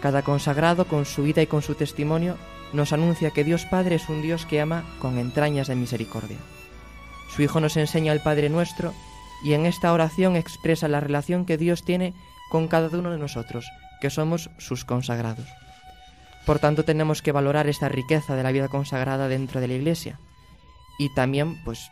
[0.00, 2.36] Cada consagrado, con su vida y con su testimonio,
[2.72, 6.36] nos anuncia que Dios Padre es un Dios que ama con entrañas de misericordia.
[7.34, 8.94] Su Hijo nos enseña el Padre nuestro
[9.42, 12.14] y en esta oración expresa la relación que Dios tiene
[12.48, 13.66] con cada uno de nosotros,
[14.00, 15.46] que somos sus consagrados.
[16.46, 20.20] Por tanto, tenemos que valorar esta riqueza de la vida consagrada dentro de la Iglesia
[20.98, 21.90] y también, pues,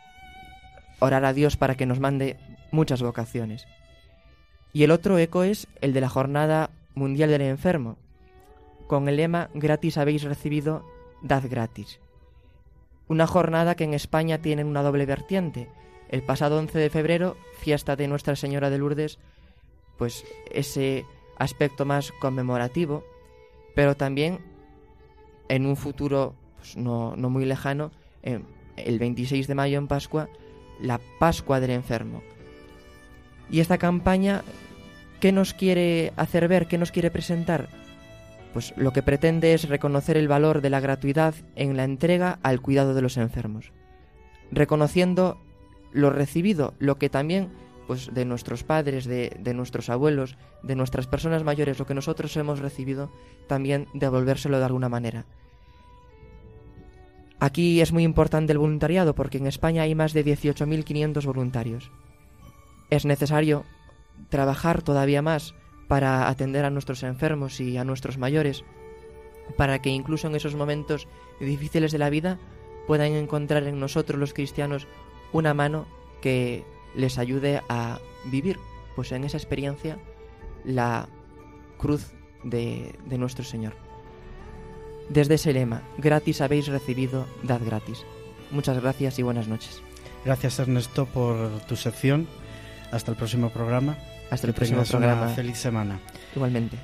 [0.99, 2.37] orar a Dios para que nos mande
[2.71, 3.65] muchas vocaciones.
[4.73, 7.97] Y el otro eco es el de la Jornada Mundial del Enfermo,
[8.87, 10.85] con el lema Gratis habéis recibido,
[11.21, 11.99] dad gratis.
[13.09, 15.69] Una jornada que en España tiene una doble vertiente.
[16.09, 19.19] El pasado 11 de febrero, fiesta de Nuestra Señora de Lourdes,
[19.97, 21.05] pues ese
[21.37, 23.03] aspecto más conmemorativo,
[23.75, 24.39] pero también
[25.49, 27.91] en un futuro pues, no, no, muy lejano,
[28.23, 28.41] eh,
[28.77, 30.29] el 26 de mayo en Pascua,
[30.79, 32.21] la Pascua del Enfermo.
[33.49, 34.43] Y esta campaña,
[35.19, 36.67] ¿qué nos quiere hacer ver?
[36.67, 37.69] ¿Qué nos quiere presentar?
[38.53, 42.61] Pues lo que pretende es reconocer el valor de la gratuidad en la entrega al
[42.61, 43.71] cuidado de los enfermos,
[44.51, 45.37] reconociendo
[45.91, 47.49] lo recibido, lo que también
[47.87, 52.35] pues de nuestros padres, de, de, nuestros abuelos, de nuestras personas mayores, lo que nosotros
[52.35, 53.09] hemos recibido,
[53.47, 55.25] también devolvérselo de alguna manera.
[57.39, 61.91] Aquí es muy importante el voluntariado porque en España hay más de 18.500 voluntarios.
[62.89, 63.63] Es necesario
[64.29, 65.53] trabajar todavía más
[65.87, 68.63] para atender a nuestros enfermos y a nuestros mayores,
[69.55, 71.07] para que incluso en esos momentos
[71.39, 72.39] difíciles de la vida
[72.87, 74.87] puedan encontrar en nosotros los cristianos
[75.31, 75.85] una mano
[76.21, 76.65] que
[76.95, 78.57] les ayude a vivir,
[78.95, 79.99] pues en esa experiencia,
[80.65, 81.07] la
[81.77, 82.13] cruz
[82.43, 83.86] de, de nuestro Señor.
[85.09, 88.05] Desde ese lema, gratis habéis recibido, dad gratis.
[88.51, 89.81] Muchas gracias y buenas noches.
[90.25, 92.27] Gracias Ernesto por tu sección.
[92.91, 93.97] Hasta el próximo programa.
[94.29, 95.29] Hasta el próximo programa.
[95.29, 95.99] feliz semana.
[96.35, 96.77] Igualmente.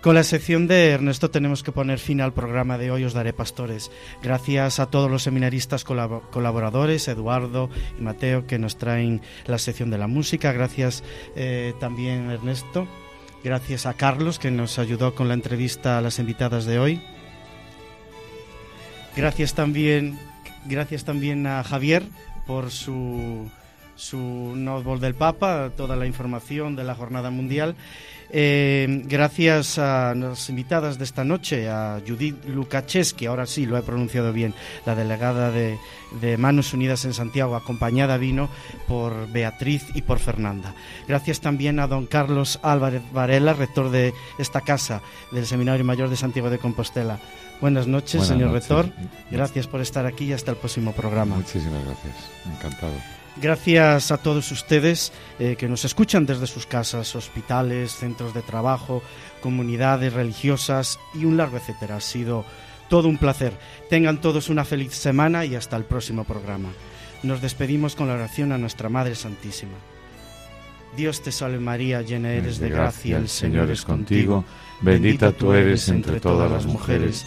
[0.00, 3.34] Con la sección de Ernesto tenemos que poner fin al programa de hoy Os Daré
[3.34, 3.90] Pastores.
[4.22, 7.68] Gracias a todos los seminaristas colaboradores, Eduardo
[7.98, 10.52] y Mateo, que nos traen la sección de la música.
[10.52, 11.04] Gracias
[11.36, 12.88] eh, también Ernesto.
[13.44, 17.02] Gracias a Carlos, que nos ayudó con la entrevista a las invitadas de hoy.
[19.16, 20.18] Gracias también,
[20.66, 22.04] gracias también a Javier
[22.46, 23.50] por su,
[23.96, 24.18] su
[24.56, 27.74] notebook del Papa, toda la información de la Jornada Mundial.
[28.32, 33.82] Eh, gracias a las invitadas de esta noche, a Judith Lukacheski, ahora sí lo he
[33.82, 34.54] pronunciado bien,
[34.86, 35.78] la delegada de,
[36.20, 38.48] de, Manos Unidas en Santiago, acompañada vino
[38.86, 40.74] por Beatriz y por Fernanda.
[41.08, 45.02] Gracias también a don Carlos Álvarez Varela, rector de esta casa
[45.32, 47.18] del Seminario Mayor de Santiago de Compostela.
[47.60, 48.68] Buenas noches, Buenas señor noches.
[48.68, 48.92] rector.
[49.30, 51.36] Gracias por estar aquí y hasta el próximo programa.
[51.36, 52.14] Muchísimas gracias.
[52.46, 52.94] Encantado.
[53.36, 59.02] Gracias a todos ustedes eh, que nos escuchan desde sus casas, hospitales, centros de trabajo,
[59.40, 61.96] comunidades religiosas y un largo etcétera.
[61.96, 62.44] Ha sido
[62.88, 63.52] todo un placer.
[63.88, 66.70] Tengan todos una feliz semana y hasta el próximo programa.
[67.22, 69.76] Nos despedimos con la oración a nuestra Madre Santísima.
[70.96, 74.44] Dios te salve María, llena eres de gracia, el Señor es contigo.
[74.80, 77.26] Bendita tú eres entre todas las mujeres